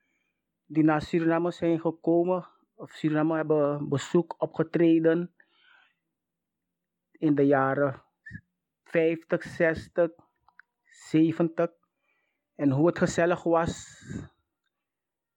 die 0.68 0.85
naar 0.85 1.02
Suriname 1.02 1.50
zijn 1.50 1.81
gekomen 1.81 2.48
of 2.74 2.90
Suriname 2.90 3.37
hebben 3.37 3.88
bezoek 3.88 4.35
opgetreden 4.38 5.35
in 7.12 7.35
de 7.35 7.46
jaren 7.46 8.02
50, 8.85 9.42
60, 9.42 10.11
70 10.85 11.70
en 12.54 12.70
hoe 12.70 12.87
het 12.87 12.98
gezellig 12.98 13.42
was 13.42 14.02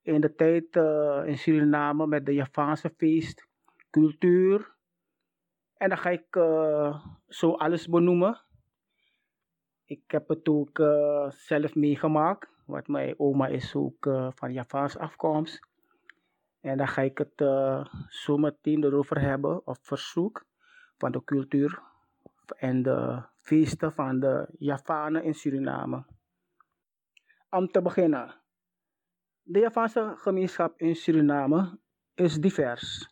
in 0.01 0.21
de 0.21 0.35
tijd 0.35 0.75
eh, 0.75 1.23
in 1.25 1.37
Suriname 1.37 2.07
met 2.07 2.25
de 2.25 2.33
Javaanse 2.33 2.93
feest, 2.97 3.47
cultuur. 3.89 4.75
En 5.73 5.89
dan 5.89 5.97
ga 5.97 6.09
ik 6.09 6.35
eh, 6.35 7.05
zo 7.27 7.51
alles 7.51 7.87
benoemen. 7.87 8.41
Ik 9.85 10.11
heb 10.11 10.27
het 10.27 10.47
ook 10.47 10.79
eh, 10.79 11.29
zelf 11.29 11.75
meegemaakt, 11.75 12.49
want 12.71 12.87
mijn 12.87 13.19
oma 13.19 13.47
is 13.47 13.75
ook 13.75 14.05
eh, 14.05 14.27
van 14.35 14.53
Javaans 14.53 14.97
afkomst. 14.97 15.59
En 16.59 16.77
dan 16.77 16.87
ga 16.87 17.01
ik 17.01 17.17
het 17.17 17.41
eh, 17.41 17.85
zo 18.07 18.37
meteen 18.37 18.83
erover 18.83 19.21
hebben, 19.21 19.67
of 19.67 19.79
verzoek 19.81 20.45
van 20.97 21.11
de 21.11 21.23
cultuur 21.23 21.81
en 22.57 22.83
de 22.83 23.23
feesten 23.39 23.93
van 23.93 24.19
de 24.19 24.47
Javanen 24.57 25.23
in 25.23 25.33
Suriname. 25.33 26.05
Om 27.49 27.67
te 27.67 27.81
beginnen, 27.81 28.35
de 29.43 29.59
Javaanse 29.59 30.13
gemeenschap 30.17 30.79
in 30.79 30.95
Suriname 30.95 31.79
is 32.15 32.39
divers. 32.39 33.09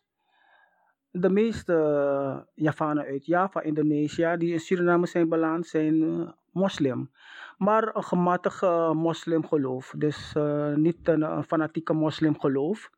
De 1.10 1.30
meeste 1.30 1.74
eh, 1.74 2.38
Javanen 2.54 3.04
uit 3.04 3.26
Java, 3.26 3.60
Indonesië, 3.60 4.34
die 4.38 4.52
in 4.52 4.60
Suriname 4.60 5.06
zijn 5.06 5.28
beland, 5.28 5.66
zijn 5.66 6.02
eh, 6.02 6.28
moslim. 6.52 7.10
Maar 7.58 7.96
een 7.96 8.02
gematigde 8.04 8.94
moslimgeloof, 8.94 9.94
dus 9.96 10.32
eh, 10.34 10.74
niet 10.74 11.08
een, 11.08 11.22
een 11.22 11.44
fanatieke 11.44 11.92
moslimgeloof. 11.92 12.90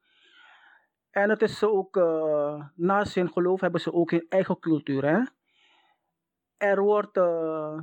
En 1.11 1.31
het 1.31 1.43
is 1.43 1.65
ook, 1.65 1.97
eh, 1.97 2.65
naast 2.75 3.15
hun 3.15 3.33
geloof 3.33 3.61
hebben 3.61 3.81
ze 3.81 3.93
ook 3.93 4.11
hun 4.11 4.27
eigen 4.29 4.59
cultuur. 4.59 5.05
Hè? 5.05 5.21
Er 6.57 6.81
wordt 6.83 7.17
eh, 7.17 7.79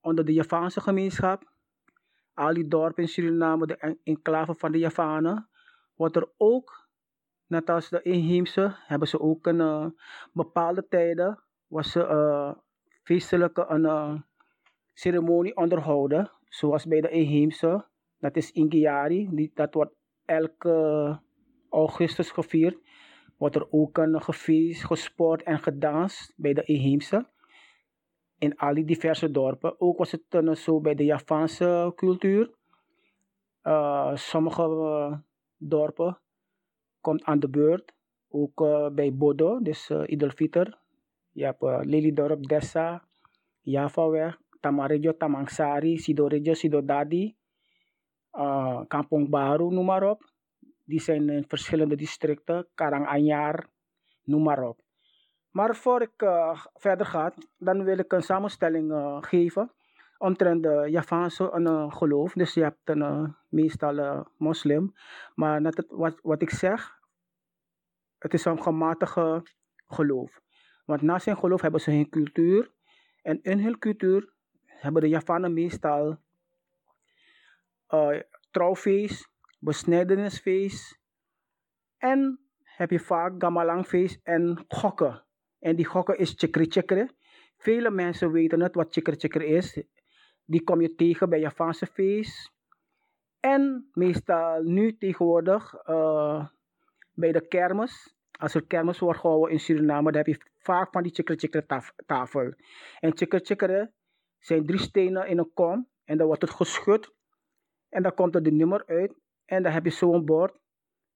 onder 0.00 0.24
de 0.24 0.32
Javaanse 0.32 0.80
gemeenschap, 0.80 1.50
al 2.34 2.54
die 2.54 2.68
dorpen 2.68 3.02
in 3.02 3.08
Suriname, 3.08 3.66
de 3.66 3.76
en- 3.76 4.00
enclave 4.04 4.54
van 4.54 4.72
de 4.72 4.78
Javanen, 4.78 5.48
wordt 5.94 6.16
er 6.16 6.28
ook, 6.36 6.88
net 7.52 7.70
als 7.70 7.88
de 7.88 8.02
inheemse, 8.02 8.74
hebben 8.86 9.08
ze 9.08 9.20
ook 9.20 9.46
een 9.46 9.60
eh, 9.60 9.86
bepaalde 10.32 10.86
tijden, 10.88 11.38
was 11.66 11.90
ze 11.90 12.06
eh, 12.06 12.52
feestelijke 13.02 13.64
een, 13.68 13.84
eh, 13.84 14.14
ceremonie 14.94 15.56
onderhouden, 15.56 16.30
zoals 16.48 16.86
bij 16.86 17.00
de 17.00 17.10
inheemse. 17.10 17.84
Dat 18.18 18.36
is 18.36 18.52
Ingiari, 18.52 19.50
dat 19.54 19.74
wordt 19.74 19.94
elke 20.24 21.18
augustus 21.70 22.30
gevierd. 22.30 22.76
Wordt 23.36 23.56
er 23.56 23.66
ook 23.70 23.98
een 23.98 24.22
gefeest, 24.22 24.84
gesport 24.84 25.42
en 25.42 25.58
gedanst 25.58 26.32
bij 26.36 26.52
de 26.52 26.62
inheemse. 26.64 27.26
In 28.38 28.56
al 28.56 28.74
die 28.74 28.84
diverse 28.84 29.30
dorpen. 29.30 29.80
Ook 29.80 29.98
was 29.98 30.12
het 30.12 30.58
zo 30.58 30.80
bij 30.80 30.94
de 30.94 31.04
Javaanse 31.04 31.92
cultuur. 31.96 32.50
Sommige 34.14 35.22
dorpen 35.56 36.18
komt 37.02 37.24
aan 37.24 37.40
de 37.40 37.48
beurt. 37.48 37.92
Ook 38.28 38.60
eh, 38.60 38.88
bij 38.88 39.14
Bodo, 39.14 39.60
dus 39.62 39.90
uh. 39.90 40.02
Je 41.34 41.44
hebt 41.44 41.62
uh, 41.62 41.78
Lelydorp, 41.82 42.46
Dessa, 42.46 43.04
Javaweg, 43.60 44.38
Tamarejo, 44.60 45.16
Tamangsari, 45.16 45.98
Sidorejo, 45.98 46.54
Sidodadi, 46.54 47.36
uh, 48.32 48.80
Kampong 48.88 49.28
Baru, 49.28 49.70
noem 49.70 49.84
maar 49.84 50.02
op. 50.10 50.30
Die 50.84 51.00
zijn 51.00 51.28
in 51.28 51.44
verschillende 51.48 51.96
districten, 51.96 52.68
Karanganyar, 52.74 53.68
noem 54.24 54.42
maar 54.42 54.62
op. 54.62 54.80
Maar 55.50 55.76
voor 55.76 56.02
ik 56.02 56.24
verder 56.74 57.06
ga, 57.06 57.32
dan 57.58 57.84
wil 57.84 57.98
ik 57.98 58.12
een 58.12 58.22
samenstelling 58.22 58.92
geven 59.20 59.70
omtrent 60.22 60.62
de 60.62 60.86
Javaanse 60.90 61.52
uh, 61.58 61.92
geloof. 61.92 62.32
Dus 62.32 62.54
je 62.54 62.62
hebt 62.62 62.88
een 62.88 62.98
uh, 62.98 63.28
meestal 63.48 63.98
uh, 63.98 64.20
moslim. 64.36 64.94
Maar 65.34 65.60
net 65.60 65.76
het, 65.76 65.86
wat, 65.88 66.18
wat 66.22 66.42
ik 66.42 66.50
zeg, 66.50 66.98
het 68.18 68.34
is 68.34 68.44
een 68.44 68.62
gematigde 68.62 69.42
geloof. 69.86 70.40
Want 70.84 71.02
na 71.02 71.18
zijn 71.18 71.36
geloof 71.36 71.60
hebben 71.60 71.80
ze 71.80 71.90
hun 71.90 72.08
cultuur. 72.08 72.70
En 73.22 73.42
in 73.42 73.58
hun 73.58 73.78
cultuur 73.78 74.32
hebben 74.66 75.02
de 75.02 75.08
Javanen 75.08 75.52
meestal 75.52 76.18
uh, 77.88 78.20
trouwfeest, 78.50 79.30
besnijdenisfeest. 79.58 80.98
En 81.98 82.40
heb 82.62 82.90
je 82.90 83.00
vaak 83.00 83.32
gamalangfeest 83.38 84.20
en 84.22 84.64
gokken. 84.68 85.24
En 85.58 85.76
die 85.76 85.84
gokken 85.84 86.18
is 86.18 86.34
chikri 86.36 86.66
chikri. 86.68 87.10
Vele 87.56 87.90
mensen 87.90 88.32
weten 88.32 88.60
het 88.60 88.74
wat 88.74 88.92
chikri 88.92 89.16
chikri 89.16 89.44
is. 89.44 89.82
Die 90.44 90.62
kom 90.62 90.80
je 90.80 90.94
tegen 90.94 91.28
bij 91.28 91.40
Javaanse 91.40 91.86
feest. 91.86 92.52
En 93.40 93.90
meestal 93.92 94.62
nu 94.62 94.96
tegenwoordig 94.96 95.74
eh, 95.74 96.46
bij 97.14 97.32
de 97.32 97.48
kermis. 97.48 98.14
Als 98.38 98.54
er 98.54 98.66
kermis 98.66 98.98
wordt 98.98 99.18
gehouden 99.18 99.50
in 99.50 99.60
Suriname, 99.60 100.12
dan 100.12 100.24
heb 100.24 100.26
je 100.26 100.50
vaak 100.58 100.92
van 100.92 101.02
die 101.02 101.12
chikker 101.14 101.38
chikker 101.38 101.66
taf- 101.66 101.94
tafel. 102.06 102.54
En 103.00 103.12
chikkeren 103.16 103.94
zijn 104.38 104.66
drie 104.66 104.78
stenen 104.78 105.26
in 105.26 105.38
een 105.38 105.52
kom. 105.54 105.88
En 106.04 106.16
dan 106.18 106.26
wordt 106.26 106.42
het 106.42 106.50
geschud. 106.50 107.12
En 107.88 108.02
dan 108.02 108.14
komt 108.14 108.34
er 108.34 108.42
de 108.42 108.52
nummer 108.52 108.86
uit. 108.86 109.14
En 109.44 109.62
dan 109.62 109.72
heb 109.72 109.84
je 109.84 109.90
zo'n 109.90 110.24
bord. 110.24 110.58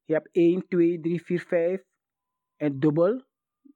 Je 0.04 0.12
hebt 0.12 0.28
1, 0.32 0.68
2, 0.68 1.00
3, 1.00 1.22
4, 1.22 1.40
5. 1.40 1.82
En 2.56 2.78
dubbel. 2.78 3.24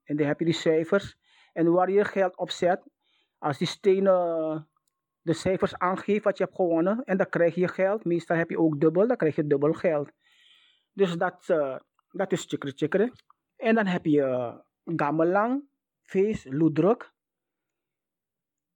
En 0.05 0.17
dan 0.17 0.27
heb 0.27 0.39
je 0.39 0.45
die 0.45 0.55
cijfers. 0.55 1.19
En 1.53 1.73
waar 1.73 1.91
je 1.91 2.05
geld 2.05 2.37
op 2.37 2.51
zet, 2.51 2.83
als 3.39 3.59
die 3.59 3.67
stenen 3.67 4.69
de 5.23 5.33
cijfers 5.33 5.79
aangeven 5.79 6.23
wat 6.23 6.39
je 6.39 6.45
hebt 6.45 6.57
gewonnen, 6.57 7.05
en 7.05 7.17
dan 7.17 7.29
krijg 7.29 7.55
je 7.55 7.69
geld. 7.69 8.05
Meestal 8.05 8.37
heb 8.37 8.51
je 8.51 8.59
ook 8.59 8.81
dubbel, 8.81 9.07
dan 9.07 9.17
krijg 9.17 9.37
je 9.37 9.47
dubbel 9.47 9.73
geld. 9.73 10.11
Dus 10.93 11.17
dat, 11.17 11.49
eh, 11.49 11.79
dat 12.11 12.33
is 12.33 12.45
chikkere 12.45 12.73
chikkere. 12.77 13.13
En 13.57 13.75
dan 13.75 13.87
heb 13.87 14.05
je 14.05 14.21
uh, 14.21 14.57
gamelang, 14.85 15.65
feest, 16.03 16.45
loedruk. 16.53 17.13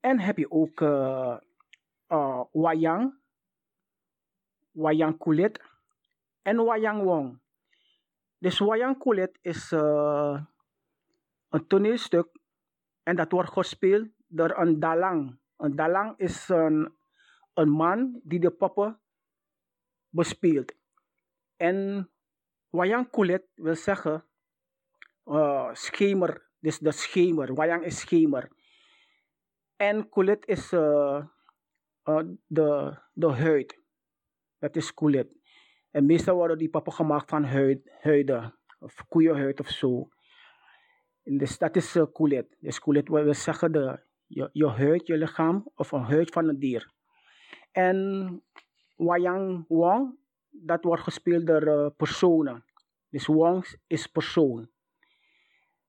En 0.00 0.20
heb 0.20 0.38
je 0.38 0.50
ook 0.50 0.80
eh 0.80 1.36
eh, 2.06 2.44
wayang, 2.52 3.14
wayang 4.70 5.18
kulit 5.18 5.60
en 6.42 6.56
wayang 6.64 7.02
wong. 7.02 7.40
Dus 8.38 8.58
wayang 8.58 8.98
kulit 8.98 9.38
is 9.40 9.70
een 11.48 11.66
toneelstuk 11.66 12.28
en 13.02 13.16
dat 13.16 13.32
wordt 13.32 13.50
gespeeld 13.50 14.08
door 14.26 14.58
een 14.58 14.80
dalang. 14.80 15.38
Een 15.64 15.76
dalang 15.76 16.18
is 16.18 16.48
een, 16.48 16.94
een 17.54 17.68
man 17.68 18.20
die 18.22 18.40
de 18.40 18.50
poppen 18.50 19.00
bespeelt. 20.08 20.74
En 21.56 22.10
wayang 22.70 23.10
kulit 23.10 23.46
wil 23.54 23.74
zeggen 23.74 24.24
eh, 25.24 25.70
schemer, 25.72 26.50
dus 26.58 26.78
de 26.78 26.92
schemer. 26.92 27.54
Wayang 27.54 27.84
is 27.84 28.00
schemer. 28.00 28.48
En 29.76 30.08
kulit 30.08 30.46
is 30.46 30.72
eh, 30.72 31.24
eh, 32.02 32.22
de, 32.46 32.98
de 33.12 33.32
huid. 33.32 33.80
Dat 34.58 34.76
is 34.76 34.94
kulit. 34.94 35.28
En 35.90 36.06
meestal 36.06 36.34
worden 36.34 36.58
die 36.58 36.70
poppen 36.70 36.92
gemaakt 36.92 37.30
van 37.30 37.44
huid, 37.44 37.90
huiden. 38.00 38.58
Of 38.78 39.04
koeienhuid 39.08 39.60
of 39.60 39.68
zo. 39.68 40.08
Dus 41.22 41.58
dat 41.58 41.76
is 41.76 41.98
kulit. 42.12 42.56
Dus 42.60 42.78
kulit 42.78 43.08
wil 43.08 43.34
zeggen 43.34 43.72
de, 43.72 44.02
je, 44.34 44.50
je 44.52 44.66
huid, 44.66 45.06
je 45.06 45.16
lichaam. 45.16 45.70
Of 45.74 45.92
een 45.92 46.02
huid 46.02 46.30
van 46.30 46.48
een 46.48 46.58
dier. 46.58 46.92
En 47.72 48.42
wayang 48.96 49.64
wong, 49.68 50.18
dat 50.50 50.84
wordt 50.84 51.02
gespeeld 51.02 51.46
door 51.46 51.62
uh, 51.62 51.86
personen. 51.96 52.64
Dus 53.08 53.26
wong 53.26 53.78
is 53.86 54.06
persoon. 54.06 54.70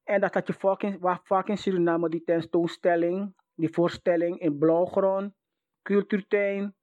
En 0.04 0.22
dat 0.22 0.34
had 0.34 0.48
je 0.48 0.54
vaak 0.54 0.82
in, 0.84 1.00
vaak 1.24 1.48
in 1.48 1.58
Suriname, 1.58 2.10
die 2.10 2.24
tentoonstelling, 2.24 3.36
die 3.56 3.70
voorstelling 3.70 4.40
in 4.40 4.58
Blauwgrond, 4.58 5.34
Cultuurtuin, 5.82 6.76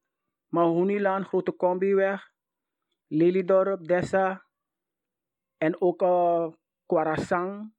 Mahoniland, 0.48 1.26
Grote 1.26 1.56
Combiweg, 1.56 2.30
Lelydorp, 3.06 3.86
Dessa 3.86 4.44
en 5.58 5.80
ook 5.80 6.02
uh, 6.02 6.48
Kwarasang. 6.86 7.72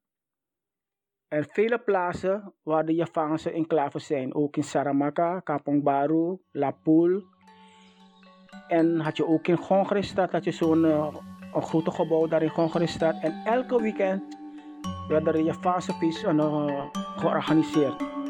En 1.28 1.44
vele 1.44 1.78
plaatsen 1.78 2.52
waar 2.62 2.86
de 2.86 2.94
Javaanse 2.94 3.50
enclaves 3.50 4.06
zijn. 4.06 4.34
Ook 4.34 4.56
in 4.56 4.64
Saramaka, 4.64 5.40
Kampong 5.40 5.82
Baru, 5.82 6.38
La 6.50 6.70
Poule. 6.70 7.24
En 8.68 9.00
had 9.00 9.16
je 9.16 9.26
ook 9.26 9.46
in 9.46 9.56
Gongeristraat, 9.56 10.32
had 10.32 10.44
je 10.44 10.52
zo'n 10.52 10.84
uh, 10.84 11.14
een 11.54 11.62
grote 11.62 11.90
gebouw 11.90 12.26
daar 12.26 12.42
in 12.42 12.48
Gongeristraat. 12.48 13.22
En 13.22 13.42
elke 13.44 13.82
weekend 13.82 14.38
werd 15.08 15.26
er 15.26 15.32
de 15.32 15.42
Javaanse 15.42 15.92
uh, 16.00 16.84
georganiseerd. 17.16 18.23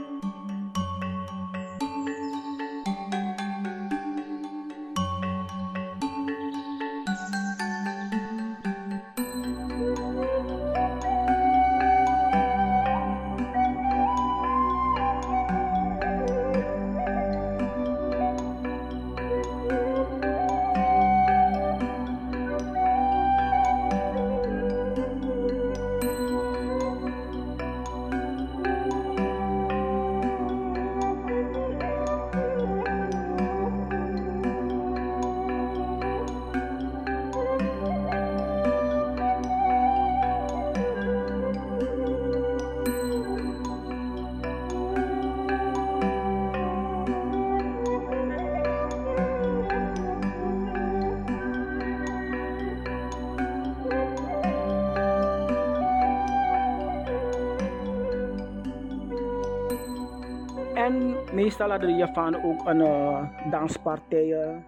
De 61.78 61.94
Javanen 61.94 62.42
ook 62.44 62.66
een 62.66 62.80
uh, 62.80 63.50
danspartijen. 63.50 64.64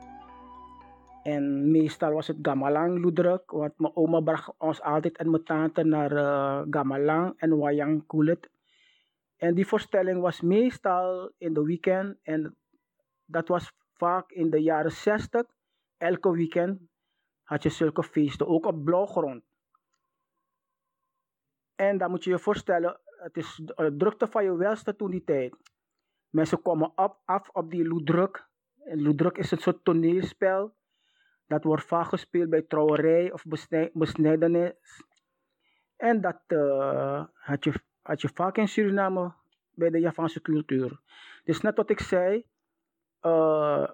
En 1.22 1.70
meestal 1.70 2.12
was 2.12 2.26
het 2.26 2.36
Gamalang 2.42 2.98
Loedruk, 2.98 3.50
want 3.50 3.78
mijn 3.78 3.96
oma 3.96 4.20
bracht 4.20 4.54
ons 4.59 4.82
altijd 4.82 5.16
en 5.16 5.30
mijn 5.30 5.44
tante 5.44 5.82
naar 5.82 6.12
uh, 6.12 7.30
en 7.36 7.59
Wayang 7.59 8.07
Kulit. 8.07 8.50
En 9.36 9.54
die 9.54 9.66
voorstelling 9.66 10.20
was 10.20 10.40
meestal 10.40 11.32
in 11.38 11.54
de 11.54 11.62
weekend 11.62 12.18
en 12.22 12.57
dat 13.24 13.48
was 13.48 13.72
vaak 13.92 14.30
in 14.30 14.50
de 14.50 14.62
jaren 14.62 14.92
60. 14.92 15.44
Elke 15.96 16.30
weekend 16.30 16.80
had 17.42 17.62
je 17.62 17.68
zulke 17.68 18.02
feesten, 18.02 18.46
ook 18.46 18.66
op 18.66 18.84
blauwgrond. 18.84 19.44
En 21.74 21.98
dan 21.98 22.11
moet 22.11 22.24
je 22.24 22.30
je 22.30 22.38
voorstellen, 22.38 23.00
het 23.04 23.36
is 23.36 23.62
drukte 23.96 24.26
van 24.26 24.44
je 24.44 24.57
welste 24.57 24.96
toen 24.96 25.11
die 25.11 25.24
tijd. 25.24 25.57
Mensen 26.30 26.62
komen 26.62 26.92
op, 26.94 27.18
af 27.24 27.48
op 27.48 27.70
die 27.70 27.88
loedruk. 27.88 28.48
En 28.84 29.02
loedruk 29.02 29.38
is 29.38 29.50
een 29.50 29.58
soort 29.58 29.84
toneelspel. 29.84 30.74
Dat 31.46 31.64
wordt 31.64 31.84
vaak 31.84 32.06
gespeeld 32.06 32.50
bij 32.50 32.62
trouwerij 32.62 33.32
of 33.32 33.44
besnijdenis. 33.92 35.04
En 35.96 36.20
dat 36.20 36.40
uh, 36.48 37.24
had, 37.32 37.64
je, 37.64 37.72
had 38.02 38.20
je 38.20 38.28
vaak 38.28 38.56
in 38.56 38.68
Suriname 38.68 39.32
bij 39.74 39.90
de 39.90 40.00
Javaanse 40.00 40.42
cultuur. 40.42 41.00
Dus 41.44 41.60
net 41.60 41.76
wat 41.76 41.90
ik 41.90 42.00
zei, 42.00 42.44
uh, 43.22 43.88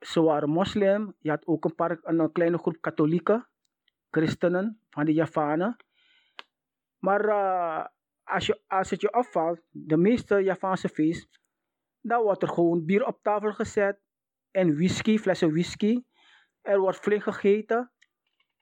ze 0.00 0.22
waren 0.22 0.48
moslim. 0.48 1.14
Je 1.18 1.30
had 1.30 1.46
ook 1.46 1.64
een, 1.64 1.74
paar, 1.74 1.98
een 2.02 2.32
kleine 2.32 2.58
groep 2.58 2.80
katholieken, 2.80 3.46
christenen 4.10 4.80
van 4.90 5.04
de 5.04 5.12
Javanen. 5.12 5.76
Maar 6.98 7.24
uh, 7.24 7.86
als, 8.24 8.46
je, 8.46 8.60
als 8.66 8.90
het 8.90 9.00
je 9.00 9.14
opvalt, 9.14 9.60
de 9.70 9.96
meeste 9.96 10.38
Javaanse 10.38 10.88
feest, 10.88 11.40
dan 12.02 12.22
wordt 12.22 12.42
er 12.42 12.48
gewoon 12.48 12.84
bier 12.84 13.06
op 13.06 13.22
tafel 13.22 13.52
gezet 13.52 14.00
en 14.50 14.74
whisky, 14.74 15.18
flessen 15.18 15.52
whisky. 15.52 16.02
Er 16.60 16.80
wordt 16.80 16.98
flink 16.98 17.22
gegeten 17.22 17.92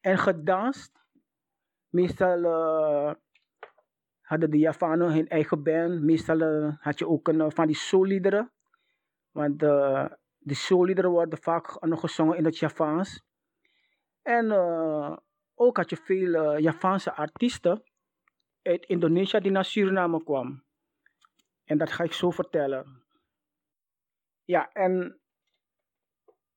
en 0.00 0.18
gedanst. 0.18 0.98
Meestal 1.88 2.38
uh, 2.38 3.14
hadden 4.20 4.50
de 4.50 4.58
Javanen 4.58 5.12
hun 5.12 5.28
eigen 5.28 5.62
band. 5.62 6.02
Meestal 6.02 6.40
uh, 6.40 6.74
had 6.78 6.98
je 6.98 7.08
ook 7.08 7.28
een, 7.28 7.40
uh, 7.40 7.46
van 7.48 7.66
die 7.66 7.76
soulliederen. 7.76 8.52
Want 9.30 9.58
de 9.58 10.54
soulliederen 10.54 11.10
worden 11.10 11.42
vaak 11.42 11.80
nog 11.80 12.00
gezongen 12.00 12.36
in 12.36 12.44
het 12.44 12.58
Javaans. 12.58 13.22
En 14.22 14.52
ook 15.54 15.76
had 15.76 15.90
je 15.90 15.96
veel 15.96 16.58
Javaanse 16.58 17.12
artiesten 17.12 17.82
uit 18.62 18.86
Indonesië 18.86 19.40
die 19.40 19.50
naar 19.50 19.64
Suriname 19.64 20.22
kwamen. 20.22 20.64
En 21.64 21.78
dat 21.78 21.92
ga 21.92 22.04
ik 22.04 22.12
zo 22.12 22.30
vertellen. 22.30 22.99
Ja, 24.44 24.72
en 24.72 25.20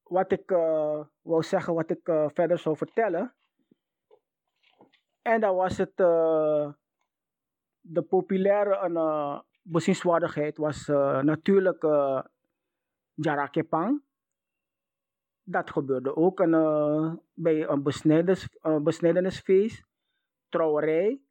wat 0.03 0.31
ik 0.31 0.51
uh, 0.51 1.05
wou 1.21 1.43
zeggen, 1.43 1.73
wat 1.73 1.89
ik 1.89 2.07
uh, 2.07 2.29
verder 2.33 2.57
zou 2.57 2.77
vertellen. 2.77 3.33
En 5.21 5.41
dan 5.41 5.55
was 5.55 5.77
het 5.77 5.99
uh, 5.99 6.71
de 7.79 8.01
populaire 8.01 8.89
uh, 8.89 9.39
bezienswaardigheid 9.61 10.57
was 10.57 10.87
natuurlijk 11.21 11.83
Jarakepang. 13.13 14.01
Dat 15.43 15.71
gebeurde 15.71 16.15
ook 16.15 16.39
eh, 16.39 17.13
bij 17.33 17.67
een 17.67 17.83
besnijdens, 17.83 18.47
eh, 18.61 18.77
besnijdenisfeest, 18.77 19.83
trouwerij. 20.49 21.21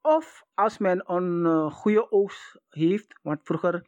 Of 0.00 0.44
als 0.54 0.78
men 0.78 1.12
een 1.12 1.46
eh, 1.46 1.72
goede 1.72 2.10
oogst 2.10 2.60
heeft, 2.68 3.18
want 3.22 3.40
vroeger 3.42 3.86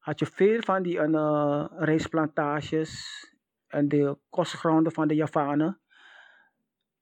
had 0.00 0.18
je 0.18 0.26
veel 0.26 0.60
van 0.60 0.82
die 0.82 0.98
uh, 0.98 1.64
rijstplantages 1.76 3.24
en 3.66 3.88
de 3.88 4.18
kostgronden 4.30 4.92
van 4.92 5.08
de 5.08 5.14
Javanen. 5.14 5.80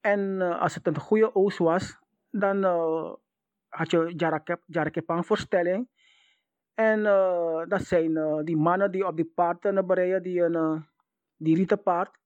En 0.01 0.41
eh, 0.41 0.61
als 0.61 0.75
het 0.75 0.87
een 0.87 0.99
goede 0.99 1.35
oogst 1.35 1.59
was, 1.59 1.99
dan 2.31 2.65
eh, 2.65 3.13
had 3.69 3.91
je 3.91 4.13
Jarakep, 4.17 4.63
Jarakepang 4.67 5.27
voorstelling. 5.27 5.89
En 6.75 7.07
eh, 7.07 7.63
dat 7.69 7.83
zijn 7.83 8.17
eh, 8.17 8.39
die 8.45 8.57
mannen 8.57 8.91
die 8.91 9.07
op 9.07 9.17
die 9.17 9.33
paarden 9.35 9.87
bereiden, 9.87 10.23
die, 10.23 10.43
een, 10.43 10.55
eh, 10.55 10.83
die 11.37 11.57
rieten 11.57 11.83
paard. 11.83 12.19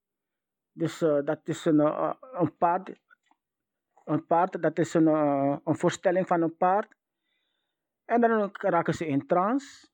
Dus 0.72 1.02
eh, 1.02 1.18
dat 1.24 1.40
is 1.44 1.64
een, 1.64 1.80
eh, 1.80 2.12
een 2.32 2.56
paard. 2.56 3.00
Een 4.04 4.26
paard, 4.26 4.62
dat 4.62 4.78
is 4.78 4.94
een, 4.94 5.08
eh, 5.08 5.56
een 5.64 5.76
voorstelling 5.76 6.26
van 6.26 6.42
een 6.42 6.56
paard. 6.56 6.94
En 8.04 8.20
dan 8.20 8.50
raken 8.52 8.94
ze 8.94 9.06
in 9.06 9.26
trance. 9.26 9.90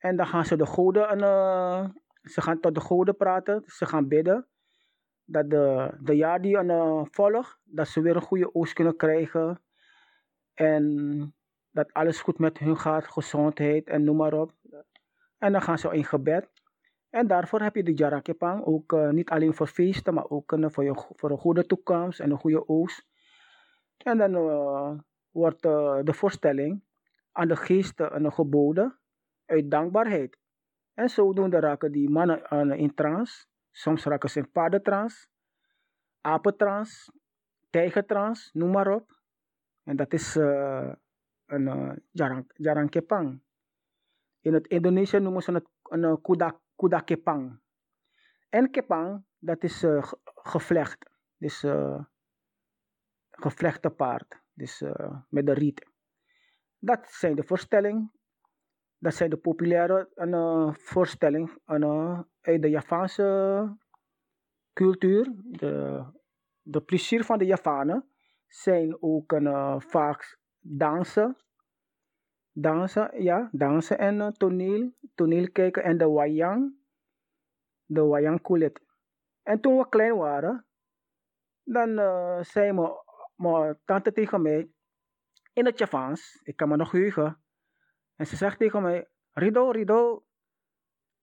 En 0.00 0.16
dan 0.16 0.26
gaan 0.26 0.44
ze 0.44 0.56
de 0.56 0.66
goden, 0.66 1.08
en, 1.08 1.20
eh, 1.20 1.88
ze 2.22 2.40
gaan 2.40 2.60
tot 2.60 2.74
de 2.74 2.80
goden 2.80 3.16
praten. 3.16 3.62
Ze 3.66 3.86
gaan 3.86 4.08
bidden. 4.08 4.46
Dat 5.24 5.50
de, 5.50 5.94
de 6.00 6.16
jaar 6.16 6.40
die 6.40 6.62
uh, 6.62 7.04
volgt, 7.04 7.58
dat 7.64 7.88
ze 7.88 8.00
weer 8.00 8.16
een 8.16 8.22
goede 8.22 8.54
oogst 8.54 8.72
kunnen 8.72 8.96
krijgen. 8.96 9.62
En 10.54 11.34
dat 11.70 11.92
alles 11.92 12.20
goed 12.20 12.38
met 12.38 12.58
hun 12.58 12.76
gaat, 12.76 13.06
gezondheid 13.06 13.88
en 13.88 14.04
noem 14.04 14.16
maar 14.16 14.32
op. 14.32 14.52
En 15.38 15.52
dan 15.52 15.62
gaan 15.62 15.78
ze 15.78 15.94
in 15.94 16.04
gebed. 16.04 16.48
En 17.10 17.26
daarvoor 17.26 17.60
heb 17.60 17.74
je 17.74 17.82
de 17.82 17.94
Jarakepang, 17.94 18.64
ook 18.64 18.92
eh, 18.92 19.08
niet 19.08 19.30
alleen 19.30 19.54
voor 19.54 19.66
feesten, 19.66 20.14
maar 20.14 20.28
ook 20.28 20.54
voor, 20.58 20.84
je, 20.84 21.04
voor 21.16 21.30
een 21.30 21.38
goede 21.38 21.66
toekomst 21.66 22.20
en 22.20 22.30
een 22.30 22.38
goede 22.38 22.68
oogst. 22.68 23.06
En 23.96 24.18
dan 24.18 24.32
wordt 25.30 25.62
de 25.62 26.12
voorstelling 26.12 26.82
aan 27.32 27.48
de 27.48 27.56
geesten 27.56 28.22
uh, 28.22 28.32
geboden 28.32 28.99
uit 29.50 29.70
dankbaarheid. 29.70 30.38
En 30.94 31.08
zodoende 31.08 31.60
raken 31.60 31.92
die 31.92 32.10
mannen 32.10 32.78
in 32.78 32.94
trance. 32.94 33.46
Soms 33.70 34.04
raken 34.04 34.30
ze 34.30 34.38
in 34.38 34.50
paardentrance, 34.50 35.26
apentrance, 36.20 37.12
tijgertrance, 37.70 38.50
noem 38.52 38.70
maar 38.70 38.94
op. 38.94 39.18
En 39.82 39.96
dat 39.96 40.12
is 40.12 40.36
eh, 40.36 40.92
een 41.46 41.66
uh, 41.66 41.92
jarang. 42.10 43.42
In 44.40 44.54
het 44.54 44.66
Indonesië 44.66 45.18
noemen 45.18 45.42
ze 45.42 45.52
het 45.52 45.68
een 45.82 46.02
uh, 46.02 46.14
kuda, 46.22 46.60
kuda 46.76 47.00
kepang. 47.00 47.60
En 48.48 48.70
kepang, 48.70 49.24
dat 49.38 49.62
is 49.62 49.82
uh, 49.82 50.02
ge- 50.02 50.18
gevlecht. 50.24 51.10
Dus 51.36 51.66
gevlechte 53.30 53.90
paard. 53.90 54.42
Dus 54.52 54.82
met 55.28 55.46
de 55.46 55.52
riet. 55.52 55.86
Dat 56.78 57.08
zijn 57.12 57.34
de 57.34 57.42
voorstellingen. 57.42 58.12
Dat 59.00 59.14
zijn 59.14 59.30
de 59.30 59.36
populaire 59.36 60.08
uh, 60.14 60.74
voorstellingen 60.74 61.50
uh, 61.66 62.20
uit 62.40 62.62
de 62.62 62.68
Javaanse 62.68 63.76
cultuur. 64.72 65.32
De, 65.42 66.04
de 66.62 66.80
plezier 66.80 67.24
van 67.24 67.38
de 67.38 67.46
Javanen 67.46 68.08
zijn 68.46 69.02
ook 69.02 69.32
uh, 69.32 69.80
vaak 69.80 70.38
dansen. 70.58 71.36
Dansen, 72.52 73.22
ja, 73.22 73.48
dansen 73.52 73.98
en 73.98 74.16
uh, 74.16 74.26
toneel, 74.26 74.92
toneel 75.14 75.50
kijken 75.50 75.82
en 75.82 75.98
de 75.98 76.08
wayang. 76.08 76.74
De 77.84 78.02
wayang 78.02 78.42
kulit. 78.42 78.80
En 79.42 79.60
toen 79.60 79.78
we 79.78 79.88
klein 79.88 80.16
waren, 80.16 80.66
dan 81.62 81.88
zei 82.44 82.72
mijn 83.36 83.78
tante 83.84 84.12
tegen 84.12 84.42
mij 84.42 84.70
in 85.52 85.66
het 85.66 85.78
Javaans, 85.78 86.40
ik 86.42 86.56
kan 86.56 86.68
me 86.68 86.76
nog 86.76 86.90
heugen, 86.90 87.42
en 88.20 88.26
ze 88.26 88.36
zegt 88.36 88.58
tegen 88.58 88.82
mij, 88.82 89.08
Rido, 89.32 89.70
Rido, 89.70 90.24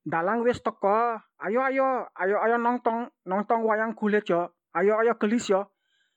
dalang 0.01 0.41
wis 0.43 0.61
toko, 0.61 1.21
ayo, 1.35 1.61
ayo, 1.61 2.09
ayo, 2.13 2.35
ayo 2.41 2.57
nongtong, 2.57 3.09
nongtong 3.23 3.61
wayang 3.69 3.93
kulit 3.93 4.27
yo, 4.27 4.49
ayo, 4.73 4.97
ayo 4.97 5.13
kelis 5.13 5.47
yo. 5.47 5.69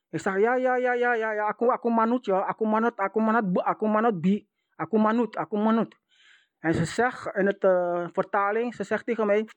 Ik 0.09 0.19
zeg, 0.19 0.39
ja, 0.39 0.55
ja, 0.55 0.75
ja, 0.75 0.93
ja, 0.93 1.13
ja, 1.13 1.31
ja, 1.33 1.45
aku, 1.47 1.69
aku 1.71 1.89
manut 1.89 2.25
yo, 2.25 2.35
aku 2.35 2.65
manut, 2.65 2.97
aku 2.97 3.21
manut, 3.21 3.61
aku 3.61 3.85
manut 3.87 4.21
bi, 4.21 4.41
aku 4.75 4.97
manut, 4.97 5.37
aku 5.37 5.57
manut. 5.57 5.95
En 6.59 6.73
ze 6.73 6.85
zegt 6.85 7.35
in 7.35 7.45
het 7.45 7.63
uh, 7.63 8.07
vertaling, 8.11 8.75
ze 8.75 8.83
zegt 8.83 9.05
tegen 9.05 9.25
mij, 9.25 9.47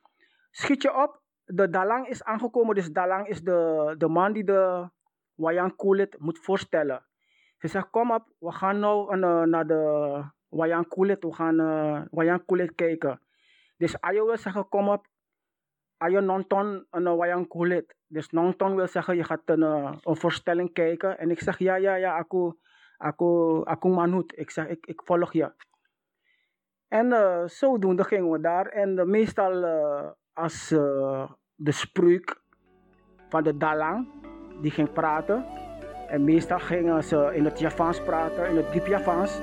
schiet 0.50 0.82
je 0.82 0.92
op, 1.02 1.20
de 1.44 1.70
dalang 1.70 2.08
is 2.08 2.24
aangekomen, 2.24 2.74
dus 2.74 2.92
dalang 2.92 3.28
is 3.28 3.40
de, 3.42 3.94
de 3.98 4.08
man 4.08 4.32
die 4.32 4.44
de 4.44 4.90
wayang 5.34 5.76
kulit 5.76 6.18
moet 6.18 6.38
voorstellen. 6.38 7.06
Ze 7.58 7.68
zegt, 7.68 7.90
kom 7.90 8.12
op, 8.12 8.28
we 8.38 8.52
gaan 8.52 8.78
nou 8.78 9.16
uh, 9.16 9.42
naar 9.42 9.66
de 9.66 9.82
kulit, 10.88 11.24
we 11.24 11.32
gaan 11.32 11.60
uh, 11.60 12.02
wayang 12.10 12.44
kulit 12.46 12.74
kijken. 12.74 13.20
Dus 13.76 14.00
ayo 14.00 14.26
wil 14.26 14.36
zeggen, 14.36 14.68
kom 14.68 14.88
op, 14.88 15.06
ayo 15.96 16.20
nonton 16.20 16.86
een 16.90 17.16
wayang 17.16 17.48
kulit. 17.48 17.94
Dus 18.06 18.30
nonton 18.30 18.76
wil 18.76 18.86
zeggen, 18.86 19.16
je 19.16 19.24
gaat 19.24 19.42
een, 19.44 19.62
een 19.62 20.16
voorstelling 20.16 20.72
kijken. 20.72 21.18
En 21.18 21.30
ik 21.30 21.40
zeg, 21.40 21.58
ja, 21.58 21.74
ja, 21.76 21.94
ja, 21.94 22.16
aku, 22.16 22.52
aku, 22.96 23.62
aku 23.64 23.88
manut. 23.88 24.38
Ik 24.38 24.50
zeg, 24.50 24.66
ik, 24.66 24.86
ik 24.86 25.02
volg 25.04 25.32
je. 25.32 25.52
En 26.88 27.06
uh, 27.06 27.46
zodoende 27.46 28.04
gingen 28.04 28.30
we 28.30 28.40
daar. 28.40 28.66
En 28.66 28.98
uh, 28.98 29.04
meestal 29.04 29.62
uh, 29.62 30.10
als 30.32 30.72
uh, 30.72 31.30
de 31.54 31.72
spreuk 31.72 32.42
van 33.28 33.42
de 33.42 33.56
Dalang, 33.56 34.08
die 34.60 34.70
ging 34.70 34.92
praten. 34.92 35.46
En 36.08 36.24
meestal 36.24 36.58
gingen 36.58 37.04
ze 37.04 37.30
in 37.34 37.44
het 37.44 37.58
Javaans 37.58 38.02
praten, 38.02 38.48
in 38.48 38.56
het 38.56 38.72
diep 38.72 38.86
Javaans. 38.86 39.40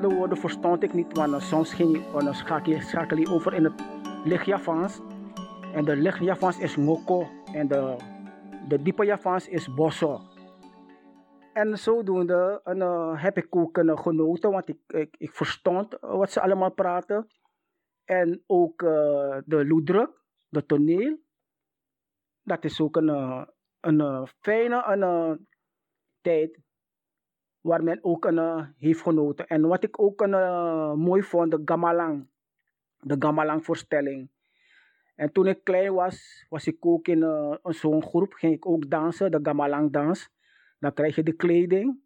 Bepaalde 0.00 0.20
woorden 0.20 0.38
verstond 0.38 0.82
ik 0.82 0.92
niet, 0.92 1.16
want 1.16 1.42
soms 1.42 1.74
ging 1.74 2.10
dan 2.10 2.34
schakel 2.34 2.72
je, 2.72 2.80
schakel 2.80 3.16
je 3.16 3.28
over 3.28 3.54
in 3.54 3.64
het 3.64 3.82
licht 4.24 4.46
Javaans. 4.46 5.00
En 5.74 5.84
de 5.84 5.96
licht 5.96 6.18
Javaans 6.18 6.58
is 6.58 6.76
ngoko 6.76 7.26
en 7.52 7.68
de, 7.68 7.96
de 8.68 8.82
diepe 8.82 9.04
Javaans 9.04 9.48
is 9.48 9.74
bosso. 9.74 10.20
En 11.52 11.78
zodoende 11.78 12.60
en, 12.64 12.76
uh, 12.76 13.22
heb 13.22 13.36
ik 13.36 13.56
ook 13.56 13.78
uh, 13.78 13.98
genoten, 13.98 14.50
want 14.50 14.68
ik, 14.68 14.78
ik, 14.86 15.14
ik 15.18 15.34
verstond 15.34 15.96
wat 16.00 16.30
ze 16.30 16.40
allemaal 16.40 16.72
praten. 16.72 17.26
En 18.04 18.42
ook 18.46 18.78
de 19.44 19.64
loedruk, 19.66 20.10
de 20.48 20.66
toneel. 20.66 21.18
Dat 22.42 22.64
is 22.64 22.80
ook 22.80 22.96
een, 22.96 23.08
een 23.80 24.26
fijne 24.26 24.84
een, 24.86 25.46
tijd 26.20 26.58
waar 27.66 27.82
men 27.82 27.98
ook 28.02 28.24
een, 28.24 28.36
uh, 28.36 28.66
heeft 28.78 29.02
genoten. 29.02 29.46
En 29.46 29.66
wat 29.66 29.82
ik 29.84 30.00
ook 30.00 30.20
een, 30.20 30.30
uh, 30.30 30.92
mooi 30.92 31.22
vond, 31.22 31.50
de 31.50 31.62
Gamalang. 31.64 32.26
De 33.00 33.16
Gamalang 33.18 33.64
voorstelling. 33.64 34.30
En 35.14 35.32
toen 35.32 35.46
ik 35.46 35.64
klein 35.64 35.94
was, 35.94 36.46
was 36.48 36.66
ik 36.66 36.86
ook 36.86 37.08
in 37.08 37.18
uh, 37.18 37.54
zo'n 37.62 38.02
groep, 38.02 38.32
ging 38.32 38.54
ik 38.54 38.66
ook 38.66 38.90
dansen, 38.90 39.30
de 39.30 39.38
Gamalang 39.42 39.92
dans. 39.92 40.30
Dan 40.78 40.92
krijg 40.92 41.14
je 41.14 41.22
de 41.22 41.32
kleding 41.32 41.98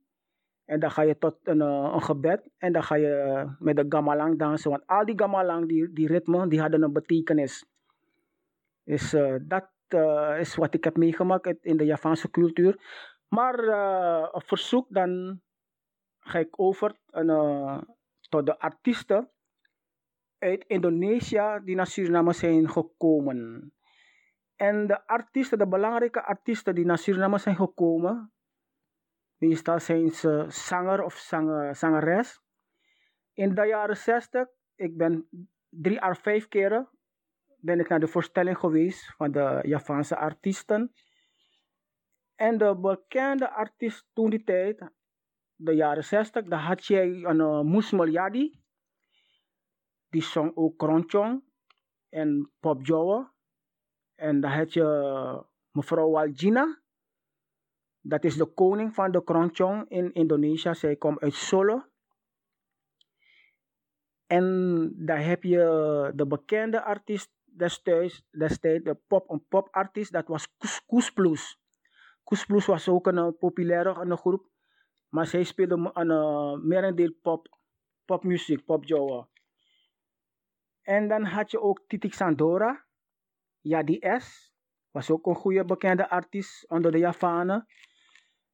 en 0.64 0.80
dan 0.80 0.90
ga 0.90 1.02
je 1.02 1.18
tot 1.18 1.36
een, 1.42 1.60
een 1.60 2.02
gebed 2.02 2.50
en 2.58 2.72
dan 2.72 2.82
ga 2.82 2.94
je 2.94 3.46
met 3.58 3.76
de 3.76 3.86
Gamalang 3.88 4.38
dansen. 4.38 4.70
Want 4.70 4.86
al 4.86 5.04
die 5.04 5.18
Gamalang, 5.18 5.68
die, 5.68 5.92
die 5.92 6.06
ritmen, 6.06 6.48
die 6.48 6.60
hadden 6.60 6.82
een 6.82 6.92
betekenis. 6.92 7.64
Dus 8.84 9.16
dat 9.42 9.68
is 10.38 10.54
wat 10.56 10.74
ik 10.74 10.84
heb 10.84 10.96
meegemaakt 10.96 11.64
in 11.64 11.76
de 11.76 11.84
Javaanse 11.84 12.30
cultuur. 12.30 12.78
Maar 13.28 13.58
op 14.32 14.42
verzoek 14.46 14.86
dan 14.88 15.40
ga 16.20 16.38
ik 16.38 16.60
over 16.60 16.96
uh, 17.10 17.80
tot 18.28 18.46
de 18.46 18.58
artiesten 18.58 19.30
uit 20.38 20.64
Indonesië 20.66 21.60
die 21.64 21.76
naar 21.76 21.86
Suriname 21.86 22.32
zijn 22.32 22.70
gekomen. 22.70 23.72
En 24.56 24.86
de 24.86 25.06
artiesten, 25.06 25.58
de 25.58 25.68
belangrijke 25.68 26.22
artiesten 26.22 26.74
die 26.74 26.84
naar 26.84 26.98
Suriname 26.98 27.38
zijn 27.38 27.56
gekomen, 27.56 28.32
meestal 29.36 29.80
zijn 29.80 30.10
ze 30.10 30.44
zanger 30.48 31.04
of 31.04 31.14
zanger, 31.14 31.76
zangeres. 31.76 32.40
In 33.32 33.54
de 33.54 33.66
jaren 33.66 33.96
60, 33.96 34.48
ik 34.74 34.96
ben 34.96 35.28
drie 35.68 36.02
à 36.02 36.14
vijf 36.14 36.48
keren 36.48 36.88
ben 37.60 37.80
ik 37.80 37.88
naar 37.88 38.00
de 38.00 38.08
voorstelling 38.08 38.58
geweest 38.58 39.14
van 39.16 39.32
de 39.32 39.60
Javaanse 39.62 40.16
artiesten. 40.16 40.92
En 42.34 42.58
de 42.58 42.76
bekende 42.76 43.50
artiest 43.50 44.06
toen 44.12 44.30
die 44.30 44.44
tijd, 44.44 44.90
de 45.60 45.72
jaren 45.72 46.04
60, 46.04 46.44
dan 46.44 46.58
had 46.58 46.86
je 46.86 47.00
een 47.00 47.38
uh, 47.38 47.60
Moes 47.60 47.90
Yadi. 47.90 48.60
Die 50.08 50.22
zong 50.22 50.56
ook 50.56 50.78
Kronchong 50.78 51.44
en 52.08 52.52
Pop 52.60 52.86
Joe. 52.86 53.28
En 54.14 54.40
dan 54.40 54.50
had 54.50 54.72
je 54.72 54.82
uh, 54.82 55.42
mevrouw 55.70 56.10
Waljina. 56.10 56.80
Dat 58.00 58.24
is 58.24 58.36
de 58.36 58.46
koning 58.46 58.94
van 58.94 59.10
de 59.10 59.24
Kronchong 59.24 59.88
in 59.88 60.12
Indonesië. 60.12 60.74
Zij 60.74 60.96
komt 60.96 61.20
uit 61.20 61.34
Solo. 61.34 61.84
En 64.26 64.92
daar 64.96 65.24
heb 65.24 65.42
je 65.42 66.12
de 66.14 66.26
bekende 66.26 66.82
artiest 66.82 67.32
destijds, 67.44 68.26
destijds 68.30 68.84
de 68.84 68.94
pop, 68.94 69.30
een 69.30 69.44
popartiest, 69.48 70.12
dat 70.12 70.28
was 70.28 70.56
Koes 70.86 71.10
Plus. 71.10 71.60
Koes 72.24 72.44
Plus 72.44 72.66
was 72.66 72.88
ook 72.88 73.06
een 73.06 73.36
populaire 73.38 74.00
een 74.00 74.16
groep, 74.16 74.49
maar 75.10 75.26
zij 75.26 75.42
speelde 75.42 75.90
een 75.94 76.10
uh, 76.10 76.56
merendeel 76.62 77.12
pop, 77.22 77.58
popmuziek, 78.04 78.64
popjoa. 78.64 79.28
En 80.82 81.08
dan 81.08 81.24
had 81.24 81.50
je 81.50 81.60
ook 81.60 81.80
Titik 81.86 82.14
Sandora, 82.14 82.84
ja 83.60 83.82
die 83.82 84.20
S, 84.20 84.52
was 84.90 85.10
ook 85.10 85.26
een 85.26 85.34
goede 85.34 85.64
bekende 85.64 86.08
artiest 86.08 86.70
onder 86.70 86.92
de 86.92 86.98
Javanen. 86.98 87.66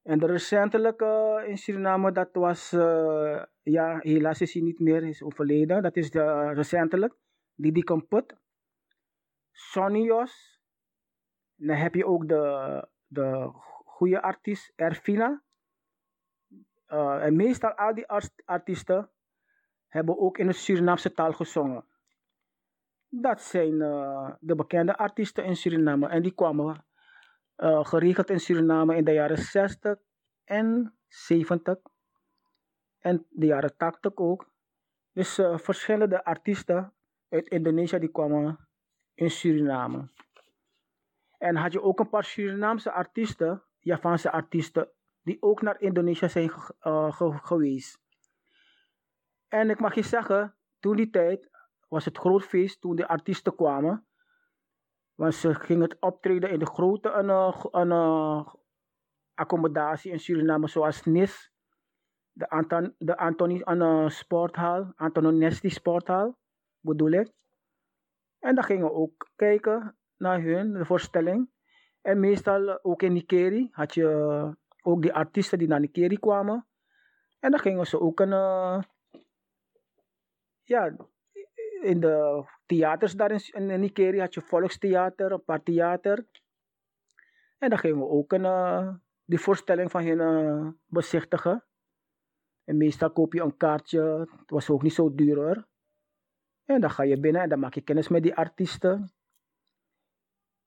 En 0.01 0.19
de 0.19 0.25
recentelijke 0.25 1.43
in 1.47 1.57
Suriname, 1.57 2.11
dat 2.11 2.29
was, 2.33 2.73
uh, 2.73 3.43
ja, 3.63 3.97
helaas 3.99 4.41
is 4.41 4.53
hij 4.53 4.61
niet 4.61 4.79
meer, 4.79 5.03
is 5.03 5.23
overleden. 5.23 5.81
Dat 5.81 5.95
is 5.95 6.11
de, 6.11 6.19
uh, 6.19 6.51
recentelijk, 6.53 7.13
Didi 7.55 7.83
Kamput. 7.83 8.35
Sonios. 9.51 10.61
Dan 11.55 11.75
heb 11.75 11.95
je 11.95 12.05
ook 12.05 12.27
de, 12.27 12.87
de 13.07 13.49
goede 13.85 14.21
artiest 14.21 14.73
Erfina. 14.75 15.43
Uh, 16.89 17.23
en 17.25 17.35
meestal 17.35 17.71
al 17.71 17.93
die 17.93 18.07
art 18.07 18.31
artiesten 18.45 19.09
hebben 19.87 20.19
ook 20.19 20.37
in 20.37 20.47
het 20.47 20.55
Surinaamse 20.55 21.11
taal 21.11 21.33
gezongen. 21.33 21.85
Dat 23.09 23.41
zijn 23.41 23.73
uh, 23.73 24.29
de 24.39 24.55
bekende 24.55 24.97
artiesten 24.97 25.43
in 25.43 25.55
Suriname. 25.55 26.07
En 26.07 26.21
die 26.21 26.33
kwamen 26.33 26.85
uh, 27.57 27.85
geregeld 27.85 28.29
in 28.29 28.39
Suriname 28.39 28.95
in 28.95 29.03
de 29.03 29.11
jaren 29.11 29.37
60 29.37 29.97
en 30.43 30.97
70. 31.07 31.77
En 32.99 33.25
de 33.29 33.45
jaren 33.45 33.77
80 33.77 34.15
ook. 34.15 34.49
Dus 35.11 35.33
verschillende 35.55 36.23
artiesten 36.23 36.93
uit 37.29 37.47
Indonesië 37.47 37.99
die 37.99 38.11
kwamen 38.11 38.67
in 39.13 39.29
Suriname. 39.29 40.09
En 41.37 41.55
had 41.55 41.71
je 41.71 41.81
ook 41.81 41.99
een 41.99 42.09
paar 42.09 42.23
Surinaamse 42.23 42.91
artiesten, 42.91 43.63
Javaanse 43.79 44.31
artiesten, 44.31 44.91
die 45.27 45.41
ook 45.41 45.61
naar 45.61 45.81
Indonesië 45.81 46.29
zijn 46.29 46.49
ge 46.49 47.39
geweest. 47.43 47.99
En 49.47 49.69
ik 49.69 49.79
mag 49.79 49.95
je 49.95 50.01
zeggen, 50.01 50.55
toen 50.79 50.95
die 50.95 51.09
tijd 51.09 51.49
was 51.87 52.05
het 52.05 52.17
groot 52.17 52.43
feest 52.43 52.81
toen 52.81 52.95
de 52.95 53.07
artiesten 53.07 53.55
kwamen. 53.55 54.07
Want 55.15 55.35
ze 55.35 55.53
gingen 55.53 55.89
het 55.89 55.99
optreden 55.99 56.49
in 56.49 56.59
de 56.59 56.65
grote 56.65 57.09
een, 57.11 57.29
een 57.71 58.45
accommodatie 59.33 60.11
in 60.11 60.19
Suriname, 60.19 60.67
zoals 60.67 61.03
NIS, 61.03 61.51
de, 62.31 62.49
Anton, 62.49 62.95
de 62.97 63.17
Antoni 63.17 63.61
een 63.63 64.11
sporthal, 64.11 64.93
sporthal, 65.61 66.37
bedoel 66.79 67.11
ik. 67.11 67.31
En 68.39 68.55
dan 68.55 68.63
gingen 68.63 68.85
we 68.85 68.91
ook 68.91 69.29
kijken 69.35 69.97
naar 70.17 70.41
hun, 70.41 70.73
de 70.73 70.85
voorstelling. 70.85 71.49
En 72.01 72.19
meestal 72.19 72.83
ook 72.83 73.01
in 73.01 73.13
Nikeri 73.13 73.67
had 73.71 73.93
je 73.93 74.57
ook 74.81 75.01
die 75.01 75.13
artiesten 75.13 75.57
die 75.57 75.67
naar 75.67 75.79
Nikeri 75.79 76.19
kwamen. 76.19 76.67
En 77.39 77.51
dan 77.51 77.59
gingen 77.59 77.87
ze 77.87 77.99
ook 77.99 78.19
een, 78.19 78.31
uh, 78.31 78.81
ja, 80.63 80.95
in 81.81 81.99
de 81.99 82.45
theaters 82.65 83.13
daar 83.13 83.31
in, 83.31 83.69
in 83.69 83.79
Nikeri 83.79 84.19
had 84.19 84.33
je 84.33 84.41
volkstheater, 84.41 85.31
een 85.31 85.43
paar 85.43 85.63
theater. 85.63 86.25
En 87.57 87.69
dan 87.69 87.77
gingen 87.77 87.97
we 87.97 88.07
ook 88.07 88.33
een, 88.33 88.43
uh, 88.43 88.93
die 89.25 89.39
voorstelling 89.39 89.91
van 89.91 90.03
hen 90.03 90.19
uh, 90.19 90.69
bezichtigen. 90.85 91.65
En 92.63 92.77
meestal 92.77 93.11
koop 93.11 93.33
je 93.33 93.41
een 93.41 93.57
kaartje, 93.57 94.01
het 94.39 94.49
was 94.49 94.69
ook 94.69 94.81
niet 94.81 94.93
zo 94.93 95.15
duur 95.15 95.35
hoor. 95.35 95.67
En 96.65 96.81
dan 96.81 96.89
ga 96.89 97.03
je 97.03 97.19
binnen 97.19 97.41
en 97.41 97.49
dan 97.49 97.59
maak 97.59 97.73
je 97.73 97.81
kennis 97.81 98.07
met 98.07 98.23
die 98.23 98.35
artiesten. 98.35 99.11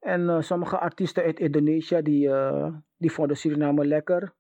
En 0.01 0.21
uh, 0.21 0.41
sommige 0.41 0.79
artiesten 0.79 1.23
uit 1.23 1.41
Indonesië 1.41 2.03
die, 2.03 2.29
uh, 2.29 2.75
die 2.97 3.13
vonden 3.13 3.37
Suriname 3.37 3.85
lekker. 3.85 4.33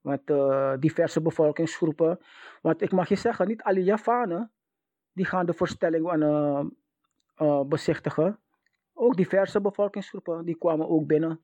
Met 0.00 0.30
uh, 0.30 0.74
diverse 0.78 1.20
bevolkingsgroepen. 1.20 2.18
Want 2.62 2.82
ik 2.82 2.92
mag 2.92 3.08
je 3.08 3.16
zeggen, 3.16 3.48
niet 3.48 3.62
alle 3.62 3.84
Javanen 3.84 4.52
die 5.12 5.24
gaan 5.24 5.46
de 5.46 5.52
voorstelling 5.52 6.72
bezichtigen. 7.66 8.38
Ook 8.94 9.16
diverse 9.16 9.60
bevolkingsgroepen 9.60 10.44
die 10.44 10.58
kwamen 10.58 10.88
ook 10.88 11.06
binnen. 11.06 11.40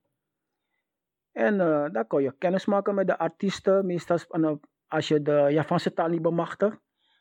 En 1.32 1.56
dan 1.92 2.06
kon 2.06 2.22
je 2.22 2.34
kennis 2.38 2.66
maken 2.66 2.94
met 2.94 3.06
de 3.06 3.18
artiesten. 3.18 3.86
Meestal 3.86 4.18
als 4.88 5.08
je 5.08 5.22
de 5.22 5.46
Javaanse 5.50 5.92
taal 5.92 6.08
niet 6.08 6.22
bemachtigt. 6.22 6.76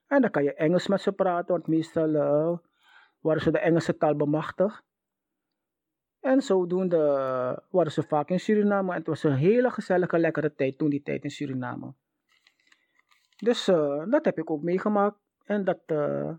En 0.07 0.21
dan 0.21 0.31
kan 0.31 0.43
je 0.43 0.53
Engels 0.53 0.87
met 0.87 1.01
ze 1.01 1.11
praten, 1.11 1.53
want 1.53 1.67
meestal 1.67 2.11
waren 3.19 3.41
ze 3.41 3.51
de 3.51 3.59
Engelse 3.59 3.97
taal 3.97 4.15
bemachtigd. 4.15 4.83
En 6.23 6.41
zodoende 6.41 6.97
waren 7.69 7.91
ze 7.91 8.03
vaak 8.03 8.29
in 8.29 8.39
Suriname. 8.39 8.91
En 8.91 8.97
het 8.97 9.07
was 9.07 9.23
een 9.23 9.35
hele 9.35 9.69
gezellige, 9.69 10.19
lekkere 10.19 10.55
tijd 10.55 10.77
toen 10.77 10.89
die 10.89 11.01
tijd 11.01 11.23
in 11.23 11.31
Suriname. 11.31 11.93
Dus 13.37 13.67
uh, 13.67 14.03
dat 14.09 14.25
heb 14.25 14.37
ik 14.37 14.49
ook 14.49 14.61
meegemaakt. 14.61 15.17
En 15.45 15.63
dat 15.63 15.79
uh, 15.87 16.31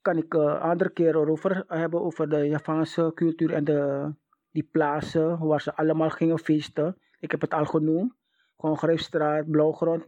kan 0.00 0.16
ik 0.16 0.34
uh, 0.34 0.60
andere 0.60 0.90
keren 0.90 1.28
over 1.28 1.64
hebben, 1.66 2.00
over 2.00 2.28
de 2.28 2.48
Javaanse 2.48 3.12
cultuur 3.14 3.52
en 3.52 3.64
de, 3.64 4.12
die 4.50 4.68
plaatsen 4.72 5.38
waar 5.38 5.60
ze 5.60 5.74
allemaal 5.74 6.10
gingen 6.10 6.38
feesten. 6.38 6.98
Ik 7.18 7.30
heb 7.30 7.40
het 7.40 7.54
al 7.54 7.66
genoemd. 7.66 8.14
Congrestraat, 8.56 9.50
Blauwgrond, 9.50 10.04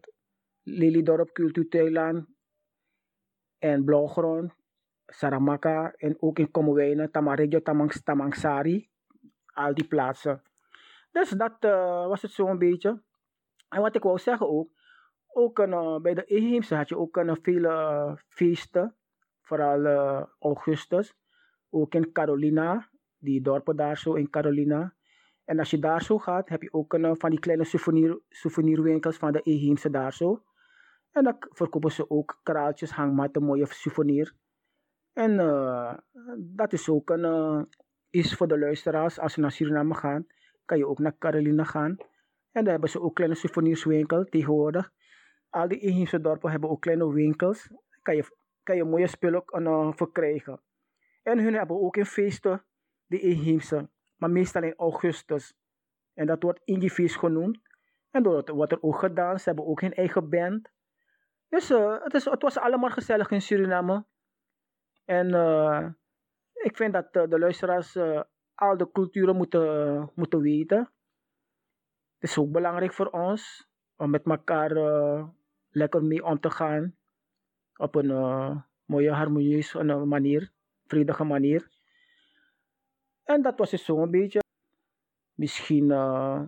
Lelydorp, 0.63 1.33
Cultuurtuinlaan 1.33 2.27
en 3.59 3.85
Blauwgrond, 3.85 4.53
Saramaka 5.13 5.93
en 5.97 6.17
ook 6.21 6.39
in 6.39 6.51
Komwijnen, 6.51 7.11
Tamaregio, 7.11 7.63
Tamang, 7.63 7.93
Tamangsari. 7.93 8.89
Al 9.55 9.75
die 9.75 9.87
plaatsen. 9.87 10.43
Dus 11.11 11.31
dat 11.31 11.57
uh, 11.61 12.07
was 12.07 12.23
het 12.23 12.31
zo'n 12.31 12.59
beetje. 12.59 13.03
En 13.69 13.81
wat 13.81 13.95
ik 13.95 14.03
wou 14.03 14.19
zeggen 14.19 14.49
ook, 14.49 14.71
ook 15.33 15.59
uh, 15.59 15.97
bij 15.97 16.15
de 16.15 16.25
Eheemse 16.25 16.75
had 16.75 16.89
je 16.89 16.99
ook 16.99 17.17
een, 17.17 17.39
vele 17.43 17.69
uh, 17.69 18.13
feesten, 18.29 18.97
vooral 19.41 19.87
augustus. 20.39 21.15
Ook 21.71 21.95
in 21.95 22.13
Carolina, 22.13 22.89
die 23.19 23.43
dorpen 23.43 23.77
daar 23.77 23.99
zo 23.99 24.15
in 24.15 24.31
Carolina. 24.31 24.95
En 25.45 25.59
als 25.59 25.71
je 25.71 25.79
daar 25.79 26.03
zo 26.03 26.19
gaat, 26.19 26.49
heb 26.49 26.63
je 26.63 26.73
ook 26.73 26.99
van 27.19 27.31
die 27.31 27.41
kleine 27.41 27.65
souvenir, 27.65 28.21
souvenirwinkels 28.29 29.17
van 29.17 29.33
de 29.33 29.41
Eheemse 29.41 29.91
daar 29.91 30.13
zo. 30.13 30.43
En 31.11 31.25
dan 31.25 31.37
verkopen 31.39 31.93
ze 31.93 32.11
ook 32.11 32.41
kraaltjes, 32.43 32.91
hangmatten, 32.91 33.43
mooie 33.43 33.67
souvenir. 33.67 34.35
En 35.13 35.33
uh, 35.33 35.95
dat 36.39 36.73
is 36.73 36.89
ook 36.89 37.11
een, 37.11 37.25
uh, 37.25 37.63
is 38.11 38.35
voor 38.35 38.49
de 38.49 38.59
luisteraars. 38.59 39.19
Als 39.19 39.33
ze 39.33 39.41
naar 39.41 39.53
Suriname 39.53 39.95
gaan, 39.95 40.27
kan 40.65 40.79
je 40.79 40.87
ook 40.87 40.99
naar 40.99 41.19
Carolina 41.19 41.65
gaan. 41.65 41.97
En 42.53 42.65
daar 42.65 42.73
hebben 42.73 42.91
ze 42.91 43.01
ook 43.01 43.15
kleine 43.15 43.37
souvenirswinkel 43.37 44.25
tegenwoordig. 44.25 44.93
Al 45.51 45.69
die 45.69 45.79
inheemse 45.79 46.21
dorpen 46.21 46.51
hebben 46.51 46.71
ook 46.71 46.81
kleine 46.81 47.13
winkels. 47.13 47.71
Kan 48.03 48.17
je, 48.17 48.25
kan 48.63 48.77
je 48.77 48.85
mooie 48.85 49.07
spullen 49.07 49.45
uh, 49.49 49.93
verkrijgen. 49.93 50.61
En 51.23 51.39
hun 51.39 51.55
hebben 51.55 51.81
ook 51.81 51.97
in 51.97 52.07
feesten, 52.07 52.65
de 53.07 53.21
inheemse. 53.21 53.91
Maar 54.17 54.31
meestal 54.31 54.63
in 54.63 54.75
augustus. 54.77 55.55
En 56.15 56.27
dat 56.27 56.43
wordt 56.43 56.61
Indie 56.65 57.09
genoemd. 57.09 57.59
En 58.11 58.23
dat 58.23 58.49
wordt 58.49 58.73
er 58.73 58.83
ook 58.83 58.99
gedaan. 58.99 59.39
Ze 59.39 59.45
hebben 59.45 59.67
ook 59.67 59.81
hun 59.81 59.95
eigen 59.95 60.29
band. 60.31 60.71
Dus 61.49 61.69
het, 61.69 62.15
is, 62.15 62.25
het 62.25 62.43
was 62.43 62.59
allemaal 62.59 62.91
gezellig 62.91 63.31
in 63.31 63.43
Suriname. 63.43 64.05
En 65.05 65.29
uh, 65.29 65.89
ik 66.53 66.77
vind 66.77 66.93
dat 66.93 67.09
uh, 67.13 67.23
de 67.29 67.39
luisteraars 67.39 67.97
al 68.55 68.77
de 68.77 68.91
culturen 68.93 69.37
moeten, 69.37 70.11
moeten 70.15 70.41
weten. 70.41 70.79
Het 72.19 72.31
is 72.31 72.39
ook 72.39 72.51
belangrijk 72.51 72.93
voor 72.93 73.07
ons 73.07 73.69
om 73.97 74.11
met 74.11 74.25
elkaar 74.25 74.71
lekker 75.71 76.05
mee 76.05 76.25
om 76.25 76.41
te 76.41 76.51
gaan. 76.51 76.97
Op 77.77 77.95
een 77.95 78.65
mooie, 78.85 79.11
harmonieuze 79.11 79.85
manier, 79.85 80.53
vredige 80.87 81.25
manier. 81.25 81.71
En 83.25 83.43
dat 83.43 83.59
was 83.59 83.71
dus 83.71 83.85
zo'n 83.85 84.11
beetje. 84.11 84.41
Misschien 85.35 85.91
eh, 85.91 86.43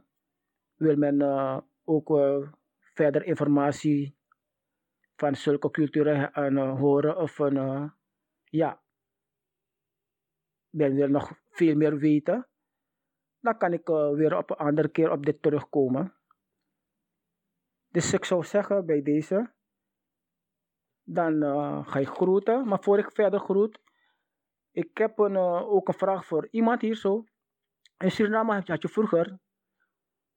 wil 0.74 0.96
men 0.96 1.20
eh, 1.20 1.58
ook 1.84 2.10
eh, 2.10 2.48
verder 2.94 3.24
informatie 3.24 4.16
van 5.16 5.34
zulke 5.34 5.70
culturen 5.70 6.32
eh, 6.32 6.78
horen. 6.78 7.16
Of 7.16 7.40
eh, 7.40 7.84
ja, 8.56 8.82
men 10.70 10.94
wil 10.94 11.08
nog 11.08 11.32
veel 11.50 11.76
meer 11.76 11.96
weten. 11.98 12.48
Dan 13.40 13.58
kan 13.58 13.72
ik 13.72 13.88
eh, 13.88 14.10
weer 14.10 14.36
op 14.36 14.50
een 14.50 14.56
andere 14.56 14.88
keer 14.88 15.10
op 15.10 15.26
dit 15.26 15.42
terugkomen. 15.42 16.14
Dus 17.88 18.12
ik 18.12 18.24
zou 18.24 18.44
zeggen 18.44 18.86
bij 18.86 19.02
deze. 19.02 19.52
Dan 21.02 21.42
eh, 21.42 21.86
ga 21.86 21.98
ik 21.98 22.08
groeten. 22.08 22.68
Maar 22.68 22.82
voor 22.82 22.98
ik 22.98 23.12
verder 23.12 23.40
groet. 23.40 23.78
Ik 24.70 24.98
heb 24.98 25.18
een, 25.18 25.36
eh, 25.36 25.68
ook 25.68 25.88
een 25.88 25.94
vraag 25.94 26.26
voor 26.26 26.48
iemand 26.50 26.80
hier 26.80 26.96
zo. 26.96 27.24
In 27.98 28.10
Suriname 28.10 28.62
had 28.66 28.82
je 28.82 28.88
vroeger 28.88 29.38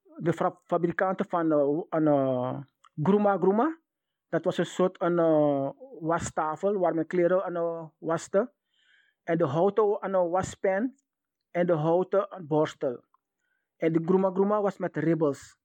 de 0.02 0.32
fabrikanten 0.64 1.28
van 1.28 1.52
eh, 1.52 1.82
een 1.88 2.66
Gruma 3.02 3.36
Gruma. 3.36 3.78
Dat 4.28 4.44
was 4.44 4.58
een 4.58 4.66
soort 4.66 5.00
een, 5.00 5.18
eh, 5.18 5.70
wastafel 6.00 6.78
waar 6.78 6.94
men 6.94 7.06
kleren 7.06 7.44
aan 7.44 7.56
uh, 7.56 7.86
waste. 7.98 8.52
En 9.22 9.38
de 9.38 9.46
houten 9.46 10.02
aan 10.02 10.14
een 10.14 10.30
waspen. 10.30 10.96
En 11.50 11.66
de 11.66 11.72
houten 11.72 12.44
borstel. 12.46 13.04
En 13.76 13.92
de 13.92 14.02
Gruma 14.04 14.30
Gruma 14.30 14.60
was 14.62 14.78
met 14.78 14.96
ribbels. 14.96 15.56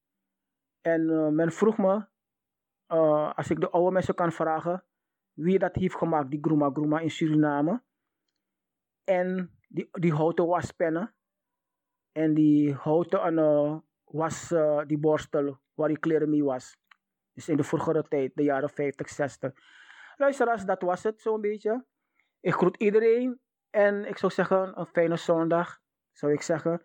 En 0.81 1.09
eh, 1.09 1.27
men 1.27 1.51
vroeg 1.51 1.77
me, 1.77 2.05
eh, 2.85 3.33
als 3.33 3.49
ik 3.49 3.59
de 3.59 3.69
oude 3.69 3.91
mensen 3.91 4.15
kan 4.15 4.31
vragen, 4.31 4.85
wie 5.33 5.59
dat 5.59 5.75
heeft 5.75 5.95
gemaakt, 5.95 6.29
die 6.29 6.39
Gruma 6.41 6.69
Gruma 6.69 6.99
in 6.99 7.11
Suriname. 7.11 7.83
En 9.03 9.59
die, 9.67 9.87
die 9.91 10.13
houten 10.13 10.47
waspennen. 10.47 11.15
En 12.11 12.33
die 12.33 12.73
houten 12.73 13.33
uh, 13.33 13.77
was 14.03 14.53
die 14.87 14.97
borstel 14.97 15.59
waar 15.73 15.87
die 15.87 15.99
kleren 15.99 16.29
mee 16.29 16.43
was. 16.43 16.77
Dus 17.33 17.49
in 17.49 17.57
de 17.57 17.63
vroegere 17.63 18.03
tijd, 18.07 18.31
de 18.35 18.43
jaren 18.43 18.69
50, 18.69 19.09
60. 19.09 19.53
Luisteraars, 20.15 20.65
dat 20.65 20.81
was 20.81 21.03
het 21.03 21.21
zo'n 21.21 21.41
beetje. 21.41 21.85
Ik 22.39 22.53
groet 22.53 22.77
iedereen. 22.77 23.41
En 23.69 24.05
ik 24.05 24.17
zou 24.17 24.31
zeggen, 24.31 24.79
een 24.79 24.85
fijne 24.85 25.17
zondag, 25.17 25.79
zou 26.11 26.31
ik 26.31 26.41
zeggen. 26.41 26.81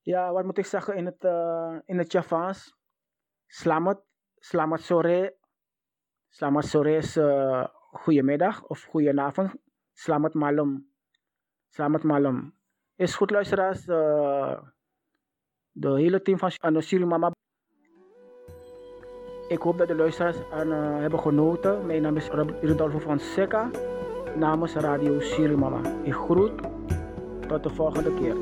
Ja, 0.00 0.32
wat 0.32 0.44
moet 0.44 0.58
ik 0.58 0.66
zeggen 0.66 0.96
in 0.96 1.06
het, 1.06 1.24
uh, 1.24 1.78
in 1.84 1.98
het 1.98 2.12
Javaans? 2.12 2.76
Slamat, 3.46 4.04
slamat 4.38 4.80
sore. 4.80 5.36
Slamat 6.28 6.64
sore 6.64 6.96
is 6.96 7.16
uh, 7.16 7.66
goedemiddag 7.90 8.66
of 8.66 8.82
goedenavond. 8.82 9.54
Slamat 9.92 10.34
malam. 10.34 10.90
Slamat 11.68 12.02
malam. 12.02 12.54
Is 12.96 13.14
goed 13.14 13.30
luisteraars. 13.30 13.86
Uh, 13.86 14.62
de 15.70 15.88
hele 15.88 16.22
team 16.22 16.38
van 16.38 16.82
Surimama. 16.82 17.32
Ik 19.50 19.62
hoop 19.62 19.78
dat 19.78 19.88
de 19.88 19.94
luisteraars 19.94 20.36
uh, 20.36 20.98
hebben 21.00 21.20
genoten. 21.20 21.86
Mijn 21.86 22.02
naam 22.02 22.16
is 22.16 22.28
Rodolfo 22.62 22.98
Fonseca 22.98 23.70
namens 24.36 24.74
Radio 24.74 25.20
Surimama. 25.20 25.80
Ik 26.02 26.12
groet. 26.12 26.52
Tot 27.48 27.62
de 27.62 27.70
volgende 27.70 28.14
keer. 28.14 28.34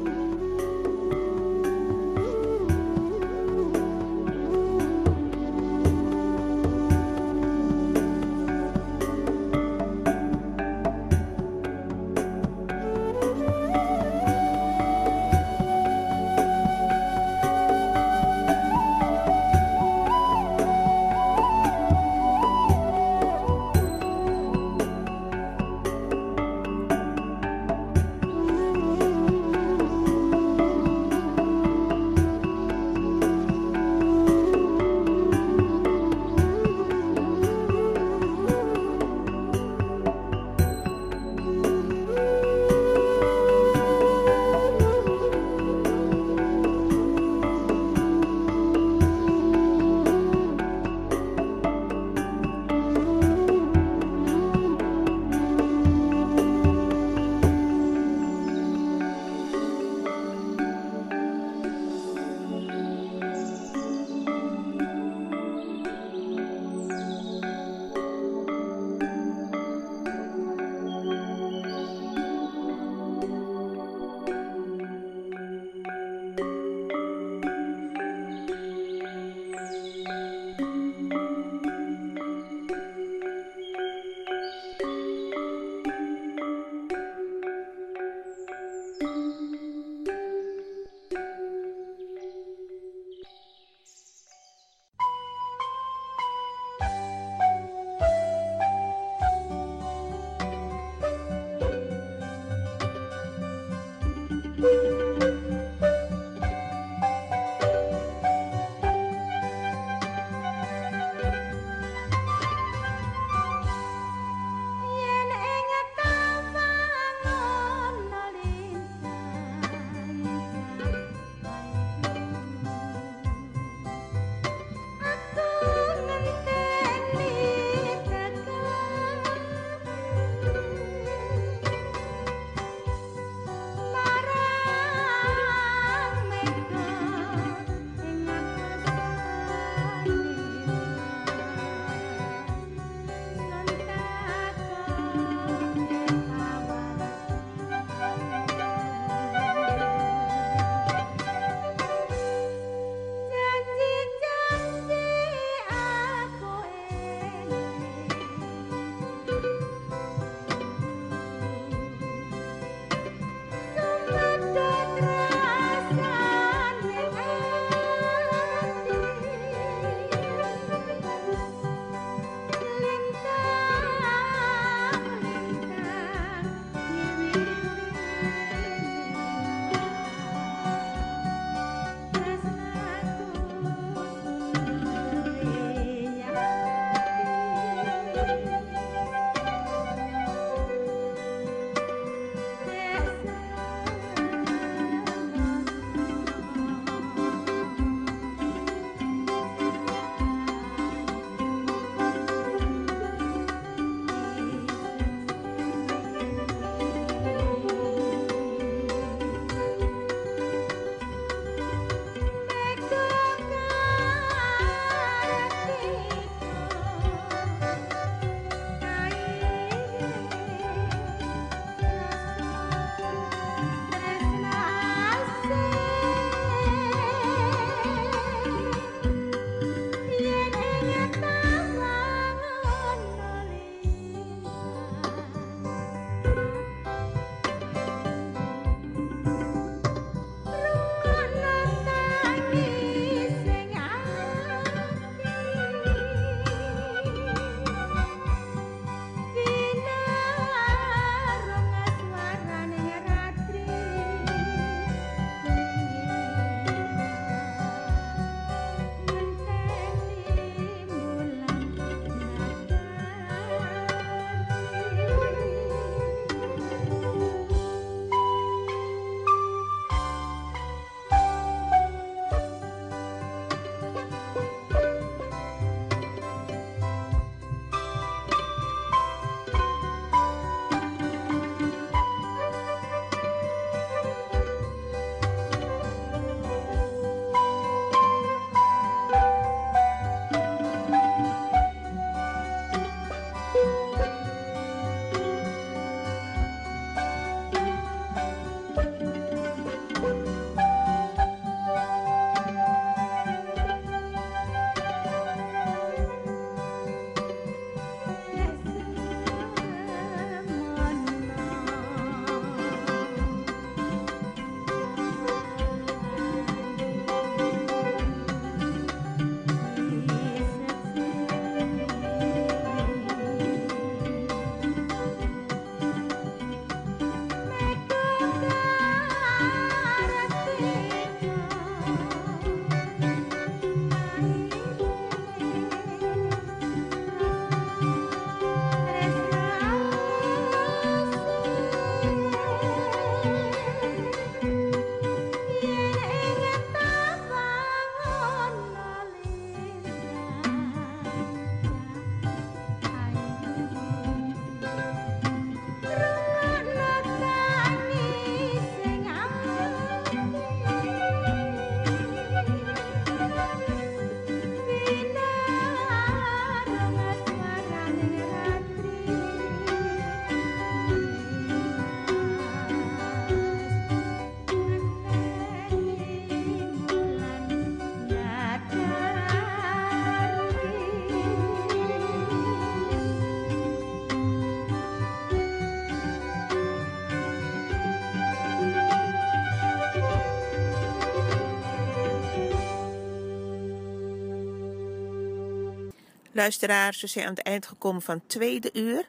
Luisteraars, 396.39 397.01
we 397.01 397.07
zijn 397.07 397.27
aan 397.27 397.35
het 397.35 397.43
eind 397.43 397.67
gekomen 397.67 398.03
van 398.03 398.15
het 398.15 398.29
tweede 398.29 398.71
uur. 398.73 399.09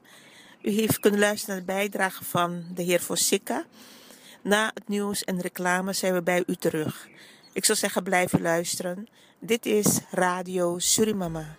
U 0.61 0.69
heeft 0.69 0.99
kunnen 0.99 1.19
luisteren 1.19 1.55
naar 1.55 1.65
de 1.65 1.71
bijdrage 1.73 2.23
van 2.23 2.63
de 2.73 2.83
heer 2.83 2.99
Fossika. 2.99 3.65
Na 4.41 4.71
het 4.73 4.87
nieuws 4.87 5.23
en 5.23 5.41
reclame 5.41 5.93
zijn 5.93 6.13
we 6.13 6.21
bij 6.21 6.43
u 6.47 6.55
terug. 6.55 7.07
Ik 7.53 7.65
zou 7.65 7.77
zeggen, 7.77 8.03
blijf 8.03 8.39
luisteren. 8.39 9.07
Dit 9.39 9.65
is 9.65 9.99
Radio 10.11 10.79
Surimama. 10.79 11.55